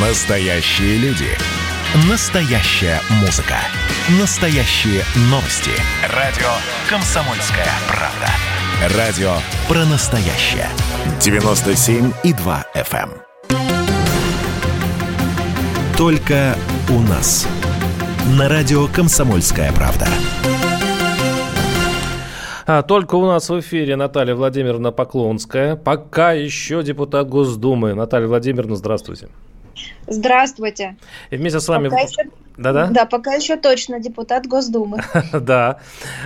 [0.00, 1.26] Настоящие люди.
[2.08, 3.56] Настоящая музыка.
[4.20, 5.72] Настоящие новости.
[6.14, 6.46] Радио
[6.88, 8.96] «Комсомольская правда».
[8.96, 9.32] Радио
[9.66, 10.68] про настоящее.
[11.18, 13.10] 97,2 FM.
[13.10, 13.56] эм.
[15.96, 16.56] Только
[16.90, 17.48] у нас.
[18.38, 20.06] На радио «Комсомольская правда».
[22.68, 27.94] А, только у нас в эфире Наталья Владимировна Поклонская, пока еще депутат Госдумы.
[27.94, 29.28] Наталья Владимировна, здравствуйте.
[30.06, 30.96] Здравствуйте.
[31.30, 31.88] И вместе с вами...
[31.88, 32.22] Пока еще...
[32.58, 32.88] Да-да?
[32.88, 34.98] Да, пока еще точно депутат Госдумы.
[35.32, 35.78] Да.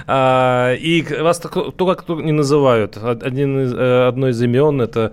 [0.06, 2.96] А, и вас кто как кто не называют.
[2.96, 5.12] Один из, э, одно из имен это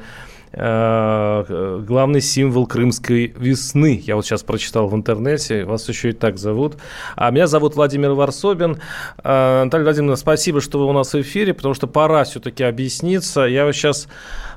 [0.53, 4.01] э, главный символ крымской весны.
[4.05, 6.77] Я вот сейчас прочитал в интернете, вас еще и так зовут.
[7.17, 8.79] А меня зовут Владимир Варсобин.
[9.17, 13.41] А, Наталья Владимировна, спасибо, что вы у нас в эфире, потому что пора все-таки объясниться.
[13.41, 14.07] Я вот сейчас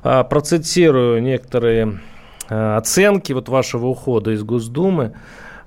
[0.05, 2.01] а, процитирую некоторые
[2.49, 5.15] оценки вот вашего ухода из Госдумы.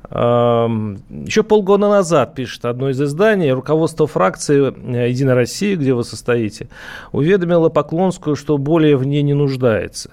[0.10, 6.70] Еще полгода назад, пишет одно из изданий, руководство фракции э, «Единая Россия», где вы состоите,
[7.12, 10.12] уведомило Поклонскую, что более в ней не нуждается.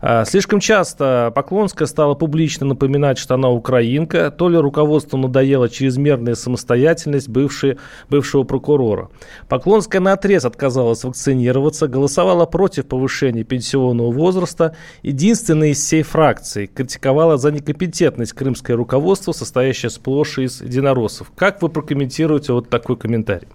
[0.00, 6.34] А, слишком часто Поклонская стала публично напоминать, что она украинка, то ли руководству надоела чрезмерная
[6.34, 9.08] самостоятельность бывшей, бывшего прокурора.
[9.48, 14.76] Поклонская на отрез отказалась вакцинироваться, голосовала против повышения пенсионного возраста.
[15.02, 21.30] Единственная из всей фракции критиковала за некомпетентность крымское руководство, состоящее сплошь из единороссов.
[21.36, 23.48] Как вы прокомментируете вот такой комментарий?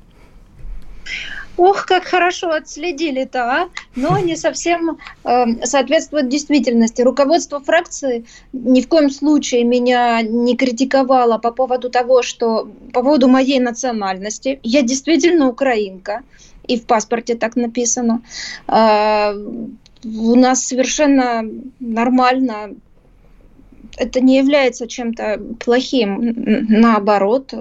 [1.55, 3.69] Ох, как хорошо отследили-то, а?
[3.95, 7.03] Но не совсем э, соответствует действительности.
[7.03, 13.27] Руководство фракции ни в коем случае меня не критиковало по поводу того, что по поводу
[13.27, 14.59] моей национальности.
[14.63, 16.23] Я действительно украинка,
[16.67, 18.23] и в паспорте так написано.
[18.67, 19.33] Э,
[20.05, 21.43] у нас совершенно
[21.79, 22.71] нормально
[23.97, 26.33] это не является чем-то плохим.
[26.69, 27.53] Наоборот,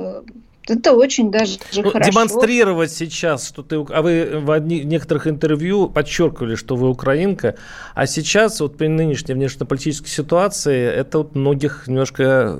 [0.68, 2.10] это очень даже ну, хорошо.
[2.10, 3.84] Демонстрировать сейчас, что ты...
[3.90, 7.56] А вы в одни, некоторых интервью подчеркивали, что вы украинка,
[7.94, 12.56] а сейчас вот при нынешней внешнеполитической ситуации это вот многих немножко э,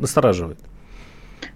[0.00, 0.58] настораживает.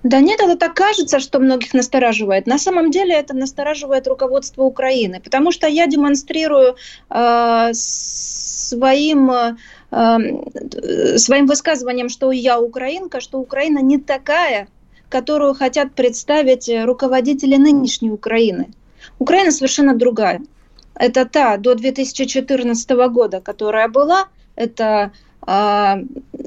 [0.03, 2.47] Да нет, это так кажется, что многих настораживает.
[2.47, 6.77] На самом деле это настораживает руководство Украины, потому что я демонстрирую
[7.11, 9.57] э, своим э,
[9.91, 14.69] своим высказыванием, что я украинка, что Украина не такая,
[15.09, 18.71] которую хотят представить руководители нынешней Украины.
[19.19, 20.41] Украина совершенно другая.
[20.95, 25.13] Это та до 2014 года, которая была, это
[25.47, 25.95] э,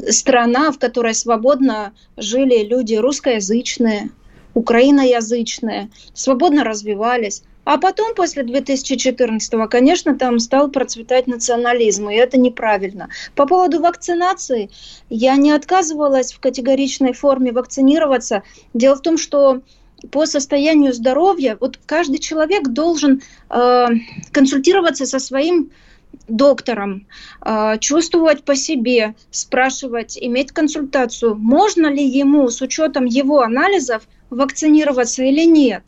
[0.09, 4.09] страна, в которой свободно жили люди русскоязычные,
[4.55, 7.44] украиноязычные, свободно развивались.
[7.69, 13.09] А потом, после 2014-го, конечно, там стал процветать национализм, и это неправильно.
[13.35, 14.72] По поводу вакцинации,
[15.12, 18.41] я не отказывалась в категоричной форме вакцинироваться.
[18.74, 19.62] Дело в том, что
[20.09, 23.22] по состоянию здоровья, вот каждый человек должен
[23.52, 23.88] э,
[24.31, 25.69] консультироваться со своим
[26.28, 27.06] доктором,
[27.46, 35.22] э, чувствовать по себе, спрашивать, иметь консультацию, можно ли ему с учетом его анализов вакцинироваться
[35.22, 35.84] или нет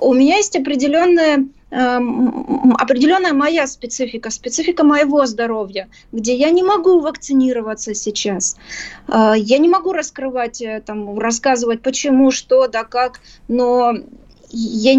[0.00, 7.00] у меня есть определенная эм, определенная моя специфика, специфика моего здоровья, где я не могу
[7.00, 8.56] вакцинироваться сейчас.
[9.08, 13.92] Э, я не могу раскрывать, э, там, рассказывать, почему, что, да как, но
[14.50, 14.94] я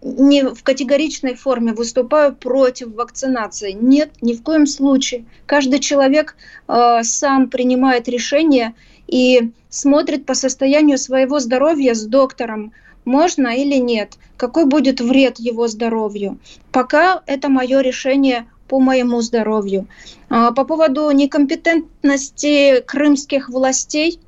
[0.00, 3.72] не в категоричной форме выступаю против вакцинации.
[3.72, 5.24] Нет, ни в коем случае.
[5.46, 6.36] Каждый человек
[6.68, 8.74] э, сам принимает решение
[9.08, 12.72] и смотрит по состоянию своего здоровья с доктором,
[13.08, 16.38] можно или нет, какой будет вред его здоровью.
[16.70, 19.88] Пока это мое решение по моему здоровью.
[20.28, 24.20] А, по поводу некомпетентности крымских властей,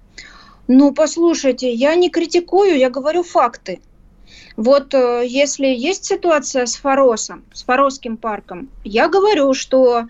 [0.66, 3.80] ну, послушайте, я не критикую, я говорю факты.
[4.56, 10.04] Вот э, если есть ситуация с Форосом, с Форосским парком, я говорю, что,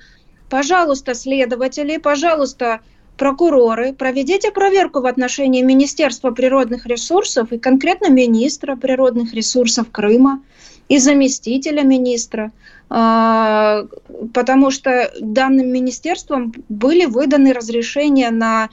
[0.49, 2.81] пожалуйста, следователи, пожалуйста,
[3.21, 10.43] прокуроры, проведите проверку в отношении Министерства природных ресурсов и конкретно министра природных ресурсов Крыма
[10.89, 12.51] и заместителя министра,
[12.89, 13.85] а,
[14.33, 18.71] потому что данным министерством были выданы разрешения на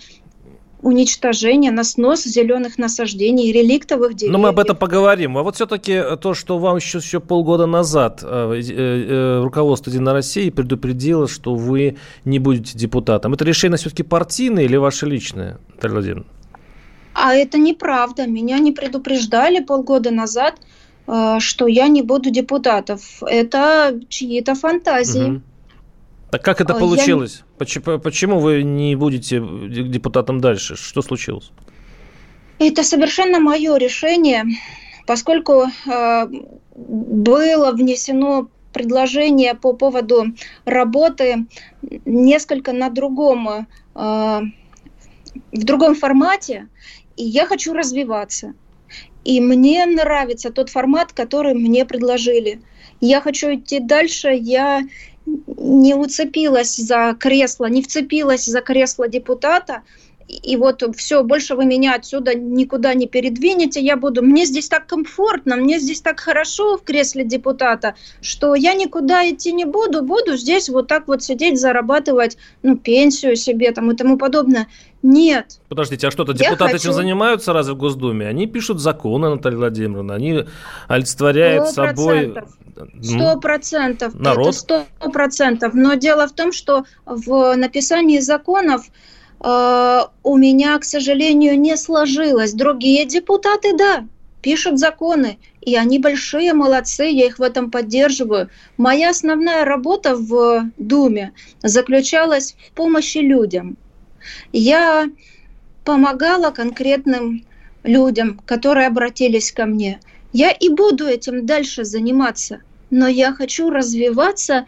[0.88, 4.32] уничтожение, на снос зеленых насаждений, реликтовых деревьев.
[4.32, 5.38] Но мы об этом поговорим.
[5.38, 10.14] А вот все-таки то, что вам еще, еще полгода назад э, э, э, руководство Единой
[10.14, 13.34] России предупредило, что вы не будете депутатом.
[13.34, 16.26] Это решение все-таки партийное или ваше личное, Наталья Владимировна?
[17.14, 18.26] А это неправда.
[18.26, 20.56] Меня не предупреждали полгода назад,
[21.08, 23.02] э, что я не буду депутатов.
[23.24, 25.32] Это чьи-то фантазии.
[25.32, 25.42] Угу.
[26.32, 27.40] Так как это получилось?
[27.40, 27.46] Я...
[27.58, 30.76] Почему, почему вы не будете депутатом дальше?
[30.76, 31.52] Что случилось?
[32.60, 34.44] Это совершенно мое решение,
[35.06, 36.28] поскольку э,
[36.76, 40.26] было внесено предложение по поводу
[40.66, 41.46] работы
[42.06, 43.66] несколько на другом, э,
[43.96, 44.44] в
[45.52, 46.68] другом формате,
[47.16, 48.54] и я хочу развиваться.
[49.24, 52.62] И мне нравится тот формат, который мне предложили.
[53.02, 54.84] Я хочу идти дальше, я
[55.58, 59.82] не уцепилась за кресло, не вцепилась за кресло депутата,
[60.28, 64.86] и вот все, больше вы меня отсюда никуда не передвинете, я буду, мне здесь так
[64.86, 70.36] комфортно, мне здесь так хорошо в кресле депутата, что я никуда идти не буду, буду
[70.36, 74.68] здесь вот так вот сидеть, зарабатывать, ну, пенсию себе там и тому подобное.
[75.04, 75.60] Нет.
[75.70, 76.90] Подождите, а что-то депутаты хочу...
[76.90, 78.28] этим занимаются разве в Госдуме?
[78.28, 80.46] Они пишут законы, Наталья Владимировна, они
[80.88, 81.72] олицетворяют 100%.
[81.72, 82.36] собой...
[83.02, 84.14] Сто процентов.
[84.14, 84.56] Народ.
[84.56, 85.74] Сто процентов.
[85.74, 88.86] Но дело в том, что в написании законов
[89.40, 92.54] у меня, к сожалению, не сложилось.
[92.54, 94.06] Другие депутаты, да,
[94.42, 98.50] пишут законы, и они большие молодцы, я их в этом поддерживаю.
[98.78, 103.78] Моя основная работа в Думе заключалась в помощи людям.
[104.52, 105.10] Я
[105.84, 107.46] помогала конкретным
[107.84, 110.00] людям, которые обратились ко мне.
[110.34, 114.66] Я и буду этим дальше заниматься, но я хочу развиваться,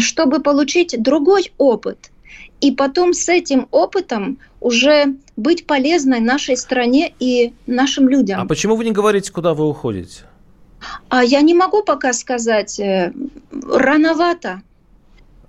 [0.00, 2.10] чтобы получить другой опыт–
[2.60, 8.40] и потом с этим опытом уже быть полезной нашей стране и нашим людям.
[8.40, 10.24] А почему вы не говорите, куда вы уходите?
[11.08, 12.78] А я не могу пока сказать.
[12.80, 13.12] Э,
[13.50, 14.62] рановато.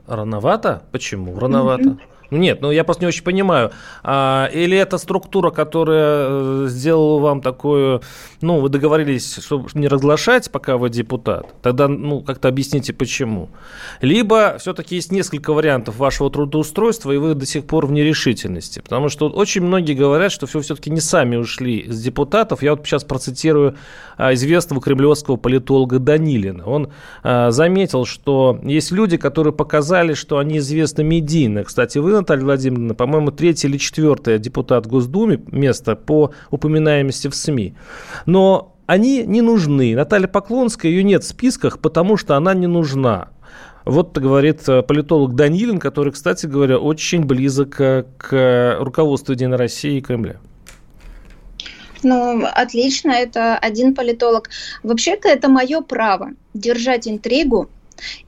[0.08, 0.84] Рановато?
[0.92, 1.38] Почему?
[1.40, 1.98] Рановато.
[2.30, 2.38] Mm-hmm.
[2.38, 3.72] Нет, ну я просто не очень понимаю.
[4.04, 8.02] А, или это структура, которая э, сделала вам такое,
[8.42, 13.50] ну, вы договорились, чтобы не разглашать, пока вы депутат, тогда, ну, как-то объясните, почему.
[14.02, 18.80] Либо все-таки есть несколько вариантов вашего трудоустройства, и вы до сих пор в нерешительности.
[18.80, 22.64] Потому что очень многие говорят, что все все-таки не сами ушли с депутатов.
[22.64, 23.76] Я вот сейчас процитирую
[24.18, 26.66] а, известного кремлевского политолога Данилина.
[26.66, 26.90] Он
[27.24, 31.64] а, заметил, что есть люди, которые показали, что они известны медийно.
[31.64, 37.36] Кстати, вы Наталья Владимировна, по-моему, третья или четвертая депутат в Госдуме, место по упоминаемости в
[37.36, 37.76] СМИ.
[38.26, 39.96] Но они не нужны.
[39.96, 43.30] Наталья Поклонская, ее нет в списках, потому что она не нужна.
[43.86, 49.98] Вот говорит э, политолог Данилин, который, кстати говоря, очень близок э, к руководству Единой России
[49.98, 50.38] и Кремля.
[52.04, 54.50] Ну, отлично, это один политолог.
[54.84, 57.70] Вообще-то это мое право держать интригу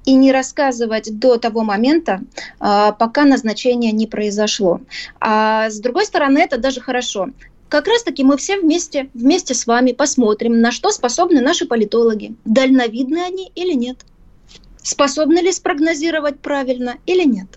[0.06, 2.22] и не рассказывать до того момента,
[2.60, 4.82] а, пока назначение не произошло.
[5.20, 7.30] А с другой стороны, это даже хорошо.
[7.70, 12.36] Как раз-таки мы все вместе, вместе с вами посмотрим, на что способны наши политологи.
[12.44, 14.00] Дальновидны они или нет?
[14.84, 17.48] Способны ли спрогнозировать правильно или нет?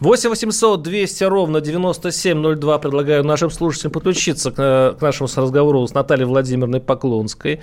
[0.00, 2.78] 8 800 200 ровно 9702.
[2.78, 7.62] Предлагаю нашим слушателям подключиться к, э, к нашему разговору с Натальей Владимировной Поклонской.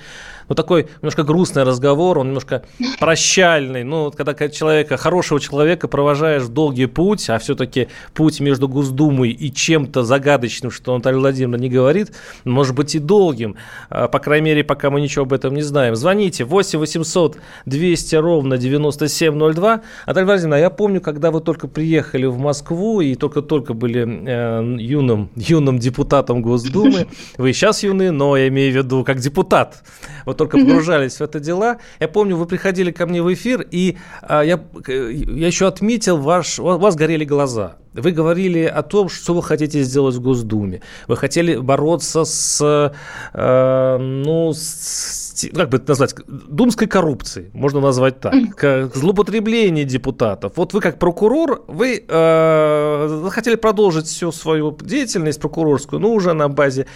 [0.51, 2.63] Ну, такой немножко грустный разговор, он немножко
[2.99, 3.85] прощальный.
[3.85, 9.49] Ну, вот когда человека, хорошего человека провожаешь долгий путь, а все-таки путь между Госдумой и
[9.49, 12.11] чем-то загадочным, что Наталья Владимировна не говорит,
[12.43, 13.55] может быть и долгим.
[13.89, 15.95] А, по крайней мере, пока мы ничего об этом не знаем.
[15.95, 19.81] Звоните 8 800 200 ровно 9702.
[20.05, 25.29] Наталья Владимировна, я помню, когда вы только приехали в Москву и только-только были э, юным,
[25.37, 27.07] юным депутатом Госдумы.
[27.37, 29.81] Вы сейчас юны, но я имею в виду как депутат.
[30.25, 31.77] Вот только погружались в это дела.
[31.99, 36.59] Я помню, вы приходили ко мне в эфир, и а, я, я еще отметил, ваш,
[36.59, 37.77] у вас горели глаза.
[37.93, 40.81] Вы говорили о том, что вы хотите сделать в Госдуме.
[41.07, 42.93] Вы хотели бороться с,
[43.33, 50.53] э, ну, с, как бы это назвать, думской коррупцией, можно назвать так, к злоупотребление депутатов.
[50.55, 56.47] Вот вы как прокурор, вы э, хотели продолжить всю свою деятельность прокурорскую, но уже на
[56.47, 56.87] базе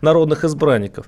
[0.00, 1.06] народных избранников.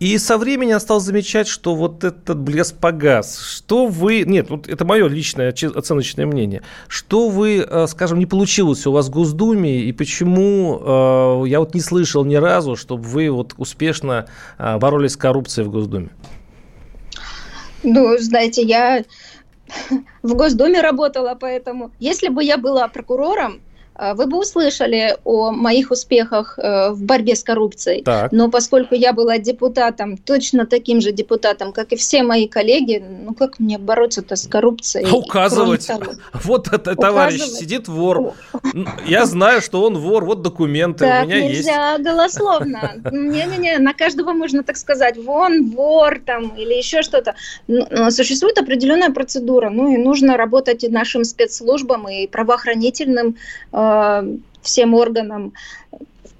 [0.00, 3.38] И со временем я стал замечать, что вот этот блеск погас.
[3.38, 4.24] Что вы...
[4.26, 6.62] Нет, вот это мое личное оценочное мнение.
[6.88, 11.74] Что вы, э, скажем, не получилось у вас в Госдуме, и почему э, я вот
[11.74, 14.26] не слышал ни разу, чтобы вы вот успешно
[14.58, 16.08] э, боролись с коррупцией в Госдуме?
[17.82, 19.04] Ну, знаете, я
[20.22, 23.60] в Госдуме работала, поэтому если бы я была прокурором,
[23.96, 28.02] вы бы услышали о моих успехах э, в борьбе с коррупцией.
[28.02, 28.32] Так.
[28.32, 33.34] Но поскольку я была депутатом, точно таким же депутатом, как и все мои коллеги, ну
[33.34, 35.06] как мне бороться-то с коррупцией?
[35.10, 35.88] А указывать.
[36.44, 38.34] Вот это товарищ сидит вор.
[39.06, 40.24] Я знаю, что он вор.
[40.24, 42.04] Вот документы так у меня нельзя есть.
[42.04, 42.92] голословно.
[43.10, 45.16] Не-не-не, на каждого можно так сказать.
[45.16, 47.34] Вон вор там или еще что-то.
[48.10, 49.70] Существует определенная процедура.
[49.70, 53.36] Ну и нужно работать и нашим спецслужбам, и правоохранительным
[53.72, 53.83] э,
[54.62, 55.52] всем органам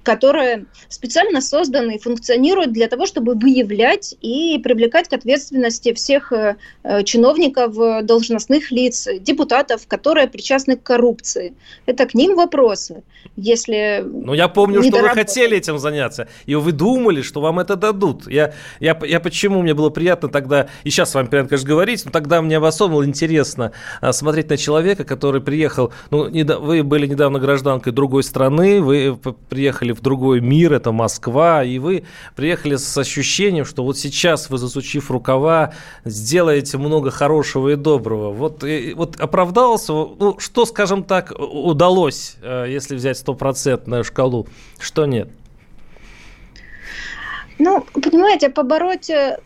[0.05, 6.57] которые специально созданы и функционируют для того, чтобы выявлять и привлекать к ответственности всех э,
[6.85, 11.55] э, чиновников, э, должностных лиц, депутатов, которые причастны к коррупции.
[11.87, 13.03] Это к ним вопросы.
[13.37, 17.75] Если ну, я помню, что вы хотели этим заняться, и вы думали, что вам это
[17.75, 18.29] дадут.
[18.31, 22.05] Я, я, я почему мне было приятно тогда, и сейчас с вами приятно, конечно, говорить,
[22.05, 27.07] но тогда мне было интересно а, смотреть на человека, который приехал, ну, не, вы были
[27.07, 29.19] недавно гражданкой другой страны, вы
[29.49, 32.05] приехали в другой мир, это Москва, и вы
[32.37, 35.75] приехали с ощущением, что вот сейчас вы, засучив рукава,
[36.05, 38.33] сделаете много хорошего и доброго.
[38.33, 44.47] Вот, и, вот оправдался, ну, что, скажем так, удалось, э, если взять стопроцентную шкалу,
[44.79, 45.29] что нет?
[47.59, 49.39] Ну, понимаете, побороть э,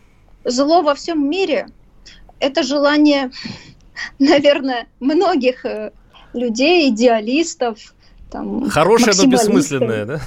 [0.43, 1.67] зло во всем мире–
[2.39, 3.31] это желание,
[4.19, 5.91] наверное, многих э,
[6.33, 7.93] людей, идеалистов,
[8.29, 10.21] там, Хорошее, но бессмысленное, да?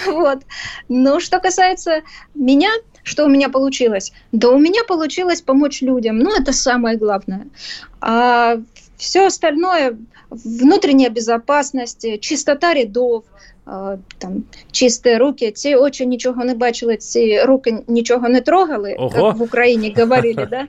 [0.06, 0.44] Вот.
[0.90, 2.02] Но что касается
[2.34, 2.70] меня,
[3.04, 4.12] что у меня получилось?
[4.32, 6.20] Да у меня получилось помочь людям.
[6.20, 7.48] Ну, это самое главное.
[8.02, 8.58] А
[8.98, 9.98] все остальное,
[10.30, 13.24] внутренняя безопасность, чистота рядов,
[14.19, 19.11] там чисті руки, ці очі нічого не бачили, ці руки нічого не трогали, Ого.
[19.11, 20.67] как в Украине говорили, да?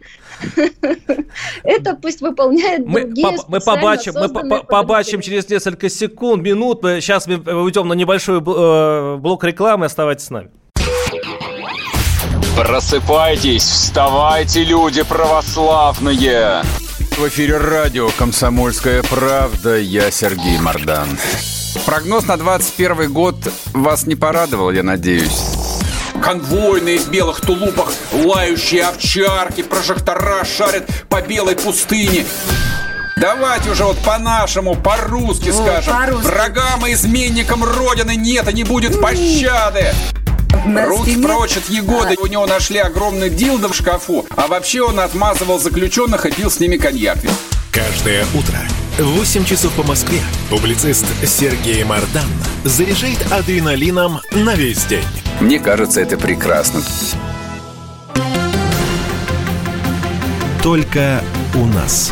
[1.63, 6.81] Это пусть выполняет мы, другие мы побачим, мы побачим через несколько секунд, минут.
[6.81, 9.85] Сейчас мы уйдем на небольшой э, блок рекламы.
[9.85, 10.49] Оставайтесь с нами.
[12.57, 16.61] Просыпайтесь, вставайте, люди православные!
[17.17, 19.77] В эфире радио «Комсомольская правда».
[19.77, 21.07] Я Сергей Мордан.
[21.84, 23.36] Прогноз на 21 год
[23.72, 25.40] вас не порадовал, я надеюсь.
[26.22, 32.24] Конвойные в белых тулупах, лающие овчарки, прожектора шарят по белой пустыне.
[33.16, 35.94] Давайте уже вот по-нашему, по-русски ну, скажем.
[35.94, 39.92] По Врагам и изменникам Родины нет и не будет пощады.
[40.66, 41.26] Руки спине...
[41.26, 42.16] прочь от Егоды.
[42.18, 42.22] А.
[42.22, 44.26] У него нашли огромный дилдо в шкафу.
[44.36, 47.18] А вообще он отмазывал заключенных и пил с ними коньяк.
[47.70, 48.58] Каждое утро
[48.98, 52.24] 8 часов по Москве публицист Сергей Мардан
[52.64, 55.04] заряжает адреналином на весь день.
[55.38, 56.80] Мне кажется, это прекрасно.
[60.62, 61.22] Только
[61.54, 62.10] у нас.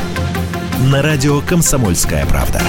[0.91, 2.61] На радио «Комсомольская правда».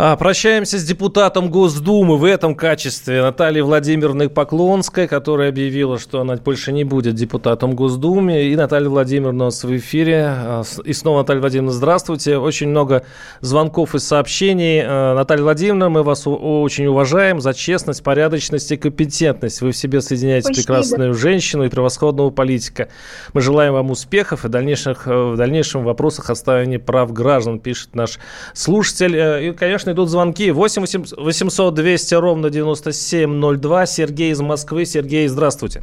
[0.00, 6.36] А, прощаемся с депутатом Госдумы в этом качестве Натальей Владимировной Поклонской, которая объявила, что она
[6.36, 8.44] больше не будет депутатом Госдумы.
[8.44, 10.26] И Наталья Владимировна у нас в эфире.
[10.28, 12.38] А, и снова, Наталья Владимировна, здравствуйте.
[12.38, 13.06] Очень много
[13.40, 14.82] звонков и сообщений.
[14.84, 19.62] А, Наталья Владимировна, мы вас очень уважаем за честность, порядочность и компетентность.
[19.62, 20.62] Вы в себе соединяете Спасибо.
[20.62, 22.86] прекрасную женщину и превосходного политика.
[23.32, 28.20] Мы желаем вам успехов и дальнейших, в дальнейшем вопросах отстаивания прав граждан, пишет наш
[28.54, 29.16] слушатель.
[29.16, 30.50] Э, и, конечно, конечно, идут звонки.
[30.50, 30.82] 8
[31.16, 33.86] 800 200 ровно 9702.
[33.86, 34.84] Сергей из Москвы.
[34.84, 35.82] Сергей, здравствуйте.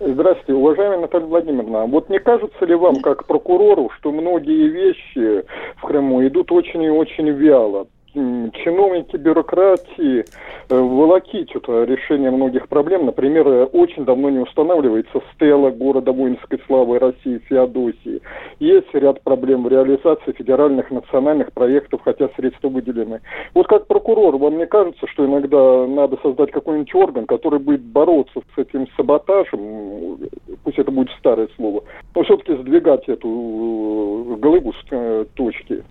[0.00, 1.86] Здравствуйте, уважаемая Наталья Владимировна.
[1.86, 5.44] Вот не кажется ли вам, как прокурору, что многие вещи
[5.76, 7.86] в Крыму идут очень и очень вяло?
[8.14, 10.24] Чиновники бюрократии
[10.68, 13.06] э, волокитят решение многих проблем.
[13.06, 18.20] Например, э, очень давно не устанавливается стела города воинской славы России Феодосии.
[18.60, 23.20] Есть ряд проблем в реализации федеральных национальных проектов, хотя средства выделены.
[23.54, 28.40] Вот как прокурор, вам не кажется, что иногда надо создать какой-нибудь орган, который будет бороться
[28.54, 30.18] с этим саботажем,
[30.64, 31.82] пусть это будет старое слово,
[32.14, 35.82] но все-таки сдвигать эту э, голову с точки?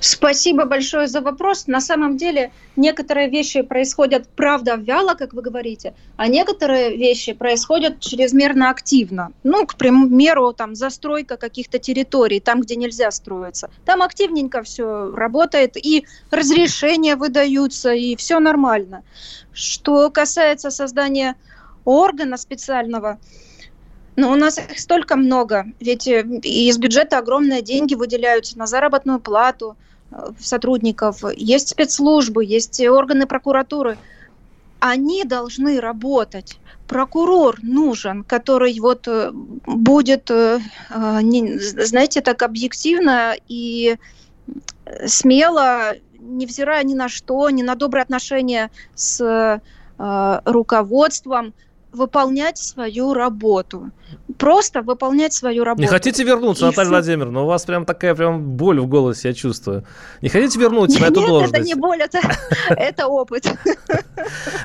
[0.00, 1.66] Спасибо большое за вопрос.
[1.66, 8.00] На самом деле некоторые вещи происходят, правда, вяло, как вы говорите, а некоторые вещи происходят
[8.00, 9.32] чрезмерно активно.
[9.44, 13.70] Ну, к примеру, там застройка каких-то территорий, там, где нельзя строиться.
[13.84, 19.04] Там активненько все работает, и разрешения выдаются, и все нормально.
[19.52, 21.36] Что касается создания
[21.84, 23.18] органа специального,
[24.16, 29.20] но у нас их столько много, ведь э, из бюджета огромные деньги выделяются на заработную
[29.20, 29.76] плату
[30.10, 33.96] э, сотрудников, есть спецслужбы, есть органы прокуратуры.
[34.80, 36.58] они должны работать.
[36.88, 40.30] Прокурор нужен, который вот э, будет,
[40.90, 43.96] знаете, так объективно и
[45.06, 49.60] смело, невзирая ни на что, ни на добрые отношения с
[49.98, 51.54] руководством,
[51.92, 53.90] выполнять свою работу.
[54.38, 55.82] Просто выполнять свою работу.
[55.82, 56.90] Не хотите вернуться, и Наталья все...
[56.90, 57.42] Владимировна?
[57.42, 59.84] У вас прям такая прям боль в голосе, я чувствую.
[60.20, 61.54] Не хотите вернуться на эту Нет, должность?
[61.54, 62.20] это не боль, это,
[62.68, 63.44] это опыт.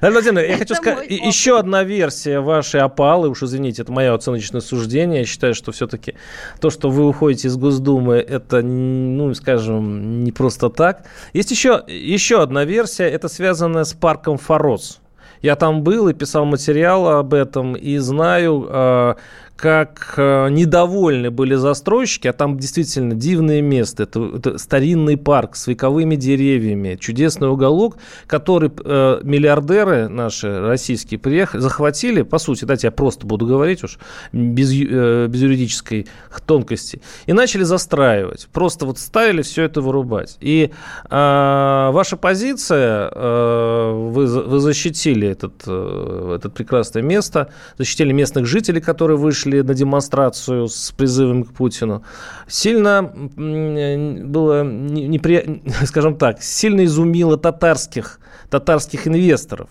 [0.01, 4.62] Наталья Владимировна, я хочу сказать, еще одна версия вашей опалы, уж извините, это мое оценочное
[4.62, 5.19] суждение.
[5.19, 6.15] Я считаю, что все-таки
[6.60, 11.05] то, что вы уходите из Госдумы, это, ну, скажем, не просто так.
[11.34, 15.00] Есть еще, еще одна версия, это связанная с парком Форос.
[15.41, 19.15] Я там был и писал материал об этом, и знаю, а,
[19.57, 24.03] как э, недовольны были застройщики, а там действительно дивное место.
[24.03, 27.97] Это, это старинный парк с вековыми деревьями, чудесный уголок,
[28.27, 33.97] который э, миллиардеры наши российские приехали, захватили, по сути, дайте я просто буду говорить уж,
[34.31, 36.07] без, э, без юридической
[36.45, 38.47] тонкости, и начали застраивать.
[38.53, 40.37] Просто вот ставили все это вырубать.
[40.39, 40.69] И
[41.09, 47.49] э, ваша позиция, э, вы, вы защитили этот, э, это прекрасное место,
[47.79, 52.04] защитили местных жителей, которые вышли вышли на демонстрацию с призывом к Путину,
[52.48, 55.62] сильно было, непри...
[55.86, 59.70] скажем так, сильно изумило татарских, татарских инвесторов.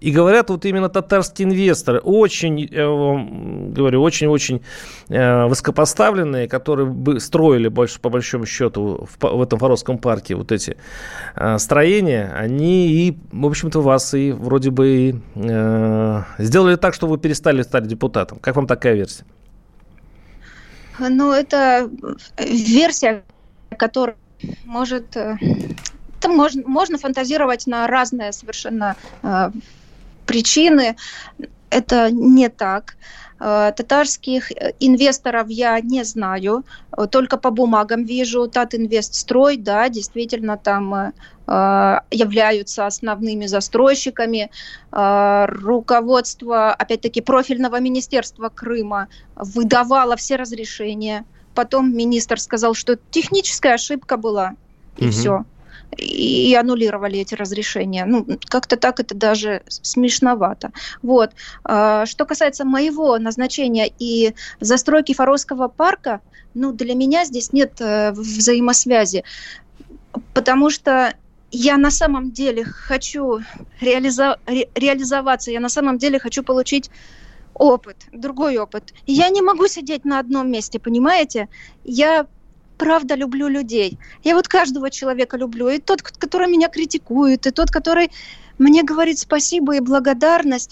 [0.00, 2.66] И говорят, вот именно татарские инвесторы, очень,
[3.72, 4.62] говорю, очень-очень
[5.08, 10.76] э, высокопоставленные, которые бы строили больше, по большому счету в, этом Форосском парке вот эти
[11.34, 17.18] э, строения, они и, в общем-то, вас и вроде бы э, сделали так, что вы
[17.18, 18.38] перестали стать депутатом.
[18.38, 19.24] Как вам такая версия?
[20.98, 21.90] Ну, это
[22.38, 23.22] версия,
[23.78, 24.16] которая
[24.64, 25.16] может
[26.18, 28.96] это можно, можно фантазировать на разные совершенно
[30.26, 30.96] причины
[31.70, 32.96] это не так.
[33.38, 36.64] Э, татарских инвесторов я не знаю,
[37.10, 38.48] только по бумагам вижу.
[38.48, 41.12] Татинвестстрой, да, действительно там э,
[42.10, 44.50] являются основными застройщиками.
[44.92, 51.24] Э, руководство, опять-таки, профильного министерства Крыма выдавало все разрешения.
[51.54, 54.54] Потом министр сказал, что техническая ошибка была,
[54.98, 55.12] и угу.
[55.12, 55.44] все
[55.96, 58.04] и аннулировали эти разрешения.
[58.04, 60.72] Ну, как-то так это даже смешновато.
[61.02, 61.32] Вот.
[61.64, 66.20] А, что касается моего назначения и застройки Форосского парка,
[66.54, 69.24] ну, для меня здесь нет э, взаимосвязи,
[70.32, 71.14] потому что
[71.50, 73.40] я на самом деле хочу
[73.80, 76.90] реализо- ре- реализоваться, я на самом деле хочу получить
[77.54, 78.92] опыт, другой опыт.
[79.06, 81.48] Я не могу сидеть на одном месте, понимаете?
[81.84, 82.26] Я
[82.76, 83.98] правда люблю людей.
[84.24, 85.68] Я вот каждого человека люблю.
[85.68, 88.10] И тот, который меня критикует, и тот, который
[88.58, 90.70] мне говорит спасибо и благодарность,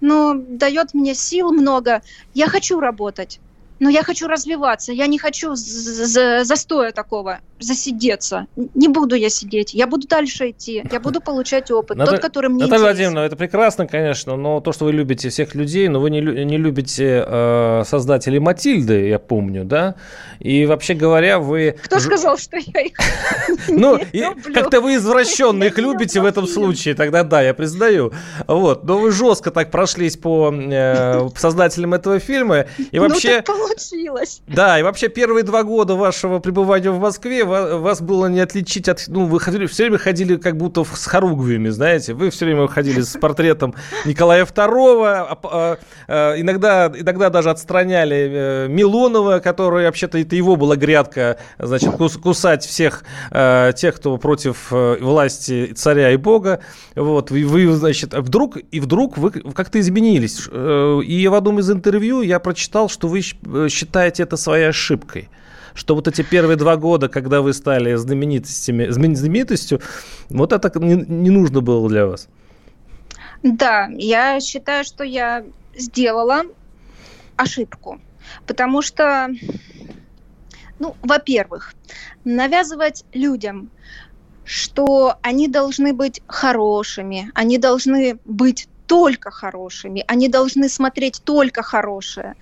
[0.00, 2.02] но дает мне сил много.
[2.34, 3.40] Я хочу работать
[3.80, 8.46] но я хочу развиваться, я не хочу застоя такого, засидеться.
[8.56, 12.50] Не буду я сидеть, я буду дальше идти, я буду получать опыт, Наталья, тот, который
[12.50, 16.10] мне Наталья Владимировна, это прекрасно, конечно, но то, что вы любите всех людей, но вы
[16.10, 19.96] не, не любите э, создателей Матильды, я помню, да?
[20.40, 21.76] И вообще говоря, вы...
[21.82, 22.96] Кто сказал, что я их
[23.68, 23.98] Ну,
[24.54, 28.12] как-то вы извращенно их любите в этом случае, тогда да, я признаю.
[28.46, 33.08] Вот, но вы жестко так прошлись по э, создателям этого фильма, и ну,
[33.68, 34.42] вообще получилось.
[34.46, 39.04] Да, и вообще первые два года вашего пребывания в Москве вас было не отличить от...
[39.08, 42.14] Ну, вы ходили, все время ходили как будто с хоругвями, знаете.
[42.14, 43.74] Вы все время ходили с портретом
[44.04, 45.04] Николая II.
[45.04, 51.38] А, а, а, иногда, иногда даже отстраняли э, Милонова, который, вообще-то, это его была грядка,
[51.58, 56.60] значит, кусать всех э, тех, кто против э, власти царя и бога.
[56.94, 60.48] Вот, вы, вы значит, вдруг, и вдруг вы как-то изменились.
[60.48, 63.20] И в одном из интервью я прочитал, что вы
[63.68, 65.28] считаете это своей ошибкой?
[65.74, 69.80] Что вот эти первые два года, когда вы стали знаменитостями, знаменитостью,
[70.30, 72.28] вот это не, не нужно было для вас?
[73.42, 75.44] Да, я считаю, что я
[75.76, 76.44] сделала
[77.36, 78.00] ошибку.
[78.46, 79.28] Потому что,
[80.78, 81.74] ну, во-первых,
[82.24, 83.70] навязывать людям,
[84.44, 92.34] что они должны быть хорошими, они должны быть только хорошими, они должны смотреть только хорошее.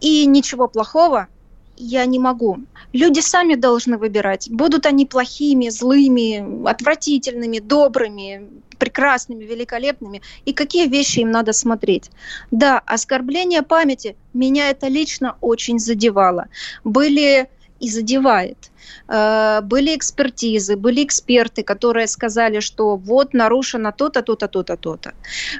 [0.00, 1.28] И ничего плохого
[1.76, 2.58] я не могу.
[2.92, 11.20] Люди сами должны выбирать, будут они плохими, злыми, отвратительными, добрыми, прекрасными, великолепными, и какие вещи
[11.20, 12.10] им надо смотреть.
[12.50, 16.46] Да, оскорбление памяти меня это лично очень задевало.
[16.84, 17.48] Были
[17.80, 18.70] и задевает.
[19.08, 25.12] Э, были экспертизы, были эксперты, которые сказали, что вот нарушено то-то, то-то, то-то, то-то.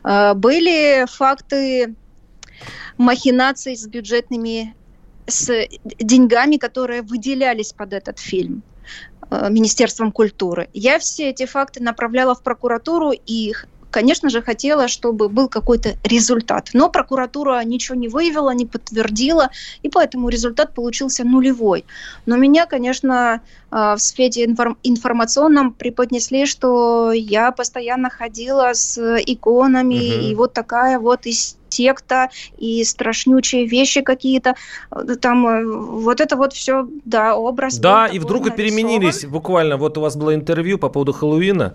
[0.04, 1.94] Э, были факты
[2.98, 4.74] махинаций с бюджетными
[5.28, 5.50] с
[5.84, 8.62] деньгами, которые выделялись под этот фильм
[9.30, 10.68] э, Министерством культуры.
[10.72, 13.52] Я все эти факты направляла в прокуратуру, и
[13.90, 16.70] конечно же, хотела, чтобы был какой-то результат.
[16.72, 19.50] Но прокуратура ничего не выявила, не подтвердила,
[19.82, 21.84] и поэтому результат получился нулевой.
[22.24, 30.26] Но меня, конечно, э, в свете информационном преподнесли, что я постоянно ходила с иконами, угу.
[30.26, 34.54] и вот такая вот из секта и страшнючие вещи какие-то.
[35.20, 37.78] Там э, вот это вот все, да, образ.
[37.78, 39.24] Да, и вдруг и переменились.
[39.24, 41.72] Буквально вот у вас было интервью по поводу Хэллоуина.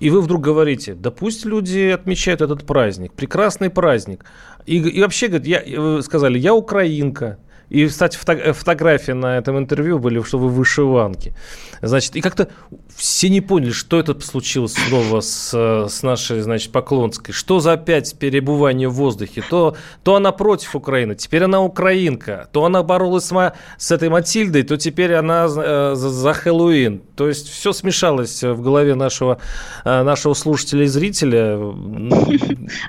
[0.00, 4.24] И вы вдруг говорите, да пусть люди отмечают этот праздник, прекрасный праздник.
[4.66, 9.58] И, и вообще, говорит, я, вы сказали, я украинка, и, кстати, фото- фотографии на этом
[9.58, 11.34] интервью были, что вы в вышиванке.
[11.82, 12.48] Значит, и как-то
[12.96, 15.52] все не поняли, что это случилось снова с,
[15.88, 17.32] с нашей, значит, Поклонской.
[17.34, 19.44] Что за опять перебывание в воздухе?
[19.48, 22.48] То, то она против Украины, теперь она украинка.
[22.52, 27.02] То она боролась с, с этой Матильдой, то теперь она э, за, за Хэллоуин.
[27.16, 29.38] То есть все смешалось в голове нашего,
[29.84, 31.56] э, нашего слушателя и зрителя.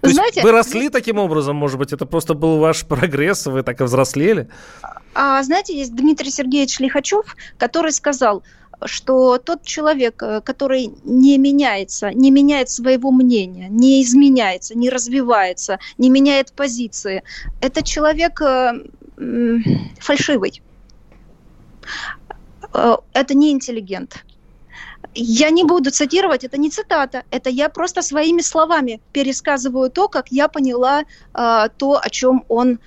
[0.03, 3.83] Знаете, вы росли таким образом, может быть, это просто был ваш прогресс, вы так и
[3.83, 4.49] взрослели?
[5.13, 8.43] А знаете, есть Дмитрий Сергеевич Лихачев, который сказал,
[8.86, 15.79] что тот человек, э, который не меняется, не меняет своего мнения, не изменяется, не развивается,
[15.97, 17.23] не меняет позиции,
[17.62, 18.71] это человек э,
[19.99, 20.62] фальшивый.
[22.73, 24.23] Э, это не интеллигент.
[25.15, 30.32] Я не буду цитировать, это не цитата, это я просто своими словами пересказываю то, как
[30.32, 32.79] я поняла э, то, о чем он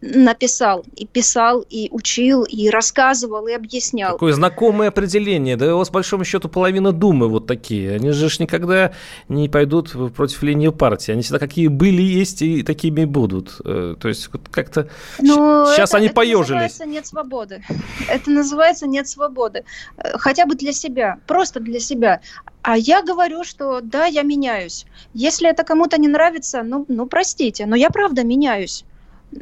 [0.00, 4.12] написал, и писал, и учил, и рассказывал, и объяснял.
[4.12, 5.56] Такое знакомое определение.
[5.56, 7.96] Да у вас, большому счету, половина Думы вот такие.
[7.96, 8.92] Они же ж никогда
[9.28, 11.12] не пойдут против линии партии.
[11.12, 13.60] Они всегда какие были, есть, и такими будут.
[13.64, 14.88] Э, то есть вот как-то
[15.20, 16.48] Но сейчас это, они это поежились.
[16.48, 17.62] Это называется нет свободы.
[18.08, 19.64] Это называется нет свободы.
[19.98, 22.20] Э, хотя бы для себя, просто для себя.
[22.62, 24.86] А я говорю, что да, я меняюсь.
[25.14, 28.84] Если это кому-то не нравится, ну, ну простите, но я правда меняюсь.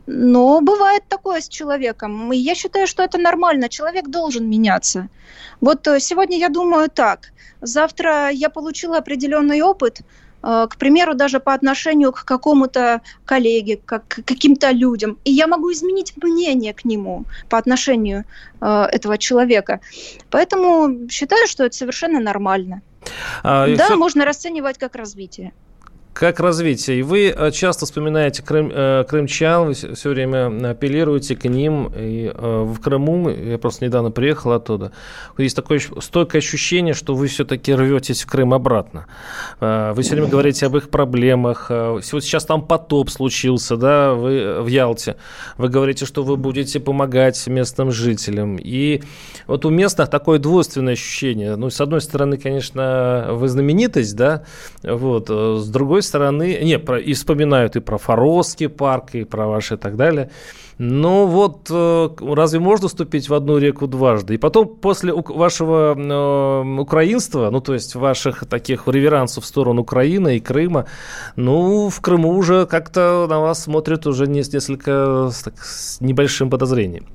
[0.06, 2.32] Но бывает такое с человеком.
[2.32, 3.68] И я считаю, что это нормально.
[3.68, 5.08] Человек должен меняться.
[5.60, 7.32] Вот э, сегодня я думаю так.
[7.60, 10.00] Завтра я получила определенный опыт,
[10.42, 15.18] э, к примеру, даже по отношению к какому-то коллеге, как, к каким-то людям.
[15.24, 18.24] И я могу изменить мнение к нему по отношению
[18.60, 19.80] э, этого человека.
[20.30, 22.82] Поэтому считаю, что это совершенно нормально.
[23.42, 23.96] А, да, все...
[23.96, 25.52] можно расценивать как развитие.
[26.12, 26.98] Как развитие?
[26.98, 31.92] И вы э, часто вспоминаете крым, э, крымчан, вы все время апеллируете к ним.
[31.96, 34.90] И э, в Крыму, я просто недавно приехал оттуда,
[35.36, 39.06] есть такое стойкое ощущение, что вы все-таки рветесь в Крым обратно.
[39.60, 41.70] Вы все время говорите об их проблемах.
[41.70, 45.16] Вот сейчас там потоп случился, да, вы в Ялте.
[45.56, 48.56] Вы говорите, что вы будете помогать местным жителям.
[48.56, 49.02] И
[49.46, 51.54] вот у местных такое двойственное ощущение.
[51.56, 54.42] Ну, с одной стороны, конечно, вы знаменитость, да,
[54.82, 59.74] вот, с другой стороны, не, про, и вспоминают и про Форосский парк, и про ваши
[59.74, 60.30] и так далее.
[60.78, 64.34] Но вот э, разве можно ступить в одну реку дважды?
[64.34, 70.36] И потом после вашего э, украинства, ну то есть ваших таких реверансов в сторону Украины
[70.36, 70.86] и Крыма,
[71.36, 77.06] ну в Крыму уже как-то на вас смотрят уже не, несколько так, с небольшим подозрением.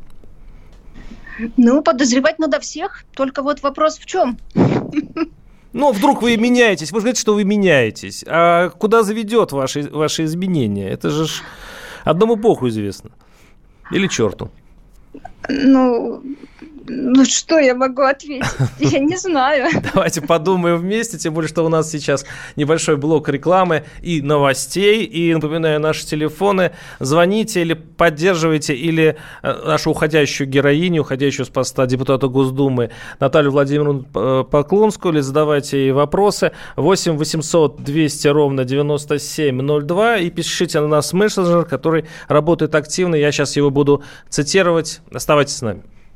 [1.58, 4.38] Ну, подозревать надо всех, только вот вопрос в чем?
[5.73, 6.91] Ну, вдруг вы меняетесь.
[6.91, 8.23] Вы же говорите, что вы меняетесь.
[8.27, 10.89] А куда заведет ваши, ваши изменения?
[10.89, 11.41] Это же ж
[12.03, 13.09] одному богу известно.
[13.91, 14.49] Или черту.
[15.49, 16.21] Ну,
[16.86, 18.46] ну, что я могу ответить?
[18.80, 19.69] Я не знаю.
[19.93, 25.06] Давайте подумаем вместе, тем более, что у нас сейчас небольшой блок рекламы и новостей.
[25.06, 26.72] И напоминаю, наши телефоны.
[27.00, 34.06] Звоните или поддерживайте, или э, нашу уходящую героиню, уходящую с поста депутата Госдумы Наталью Владимировну
[34.13, 36.52] э, Поклонскую, или задавайте ей вопросы.
[36.76, 40.17] 8 800 200 ровно 9702.
[40.17, 43.15] И пишите на нас мессенджер, который работает активно.
[43.15, 45.00] Я сейчас его буду цитировать.
[45.12, 45.84] Оставайтесь с нами.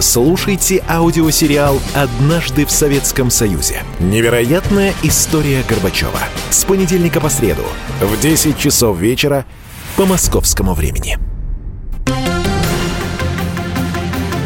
[0.00, 3.82] Слушайте аудиосериал «Однажды в Советском Союзе».
[3.98, 6.20] Невероятная история Горбачева.
[6.50, 7.64] С понедельника по среду
[8.00, 9.44] в 10 часов вечера
[9.96, 11.18] по московскому времени.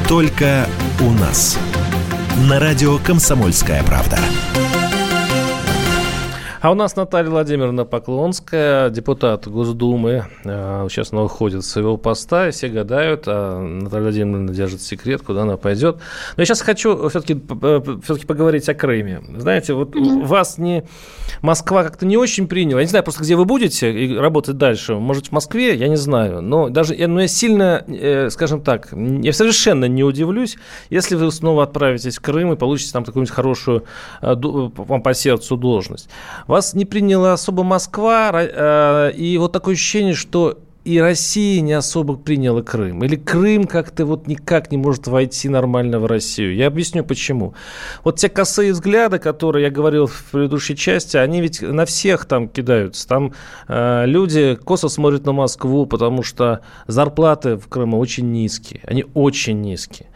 [0.08, 0.68] Только
[1.00, 1.58] у нас.
[2.48, 4.18] На радио «Комсомольская правда».
[6.62, 10.26] А у нас Наталья Владимировна Поклонская, депутат Госдумы.
[10.44, 15.22] Э, сейчас она уходит с своего поста, и все гадают, а Наталья Владимировна держит секрет,
[15.22, 15.96] куда она пойдет.
[16.36, 19.22] Но я сейчас хочу все-таки все поговорить о Крыме.
[19.38, 20.24] Знаете, вот mm-hmm.
[20.24, 20.84] вас не
[21.40, 22.80] Москва как-то не очень приняла.
[22.80, 24.94] Я не знаю просто, где вы будете и работать дальше.
[24.94, 26.42] Может, в Москве, я не знаю.
[26.42, 30.56] Но даже но я сильно, э, скажем так, я совершенно не удивлюсь,
[30.90, 33.82] если вы снова отправитесь в Крым и получите там какую-нибудь хорошую
[34.20, 36.08] э, вам по сердцу должность.
[36.52, 42.16] Вас не приняла особо Москва, э, и вот такое ощущение, что и Россия не особо
[42.16, 43.04] приняла Крым.
[43.04, 46.56] Или Крым как-то вот никак не может войти нормально в Россию.
[46.56, 47.54] Я объясню почему.
[48.02, 52.48] Вот те косые взгляды, которые я говорил в предыдущей части, они ведь на всех там
[52.48, 53.06] кидаются.
[53.06, 53.32] Там
[53.68, 58.80] э, люди косо смотрят на Москву, потому что зарплаты в Крыму очень низкие.
[58.84, 60.08] Они очень низкие.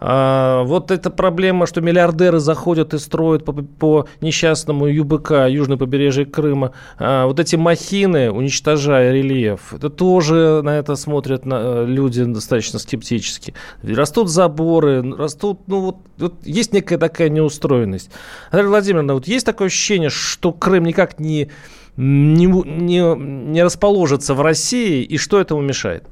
[0.00, 6.24] А, вот эта проблема, что миллиардеры заходят и строят по, по несчастному ЮБК, южное побережье
[6.24, 12.22] Крыма, а, вот эти махины, уничтожая рельеф, это тоже на это смотрят на, э, люди
[12.24, 13.54] достаточно скептически.
[13.82, 18.10] Растут заборы, растут, ну вот, вот есть некая такая неустроенность.
[18.52, 21.48] Наталья Владимировна, вот есть такое ощущение, что Крым никак не,
[21.96, 26.04] не, не, не расположится в России, и что этому мешает?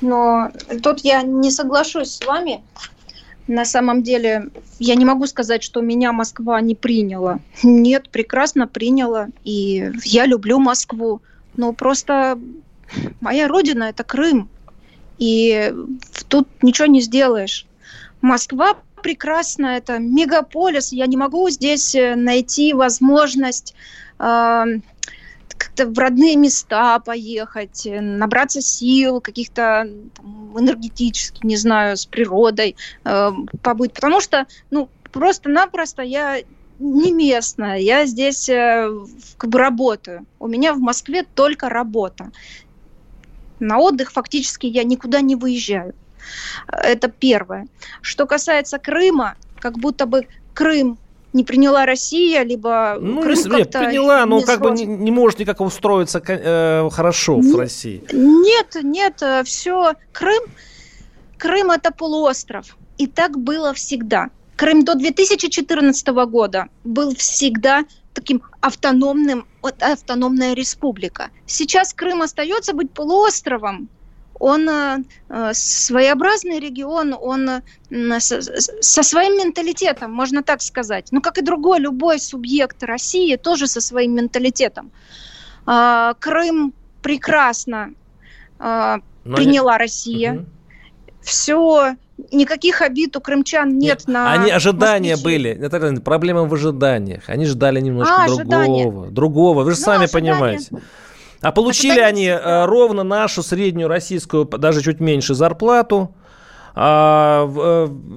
[0.00, 0.50] Но
[0.84, 2.62] тут я не соглашусь с вами.
[3.48, 7.40] На самом деле, я не могу сказать, что меня Москва не приняла.
[7.64, 9.26] Нет, прекрасно приняла.
[9.42, 11.20] И я люблю Москву.
[11.56, 12.38] Но просто
[13.20, 14.48] моя родина– это Крым.
[15.18, 15.74] И
[16.28, 17.66] тут ничего не сделаешь.
[18.20, 20.92] Москва прекрасна, это мегаполис.
[20.92, 23.74] Я не могу здесь э, найти возможность
[24.18, 24.64] э,
[25.60, 29.88] как-то в родные места поехать, э, набраться сил каких-то
[30.56, 33.30] энергетических, не знаю, с природой э,
[33.62, 33.92] побыть.
[33.92, 36.38] Потому что, ну, просто-напросто я
[36.80, 38.90] не местная, я здесь э,
[39.36, 40.26] как бы работаю.
[40.38, 42.32] У меня в Москве только работа.
[43.60, 45.94] На отдых фактически я никуда не выезжаю.
[46.68, 47.68] Это первое.
[48.00, 50.98] Что касается Крыма, как будто бы Крым
[51.32, 55.38] не приняла Россия, либо ну, Крым не, нет, приняла, но как бы не, не может
[55.38, 58.02] никак устроиться э, хорошо в России.
[58.10, 59.92] Нет, нет, э, все.
[60.12, 60.42] Крым,
[61.36, 64.30] Крым это полуостров, и так было всегда.
[64.60, 71.30] Крым до 2014 года был всегда таким автономным, автономная республика.
[71.46, 73.88] Сейчас Крым остается быть полуостровом,
[74.38, 74.98] он э,
[75.30, 81.08] э, своеобразный регион, он э, со, со своим менталитетом, можно так сказать.
[81.10, 84.90] Ну, как и другой, любой субъект России тоже со своим менталитетом.
[85.66, 87.94] Э, Крым прекрасно
[88.58, 90.34] э, приняла Россия.
[90.34, 90.46] Угу.
[91.22, 91.96] Все
[92.32, 95.38] никаких обид у крымчан нет, нет на Они ожидания москвичей.
[95.38, 95.66] были.
[95.66, 97.28] Это проблема в ожиданиях.
[97.28, 98.42] Они ждали немножко а, другого.
[98.42, 99.10] Ожидания.
[99.10, 99.62] Другого.
[99.64, 100.32] Вы же ну, сами ожидания.
[100.32, 100.70] понимаете.
[101.40, 106.14] А получили они э, ровно нашу среднюю российскую, даже чуть меньше зарплату.
[106.74, 107.48] А,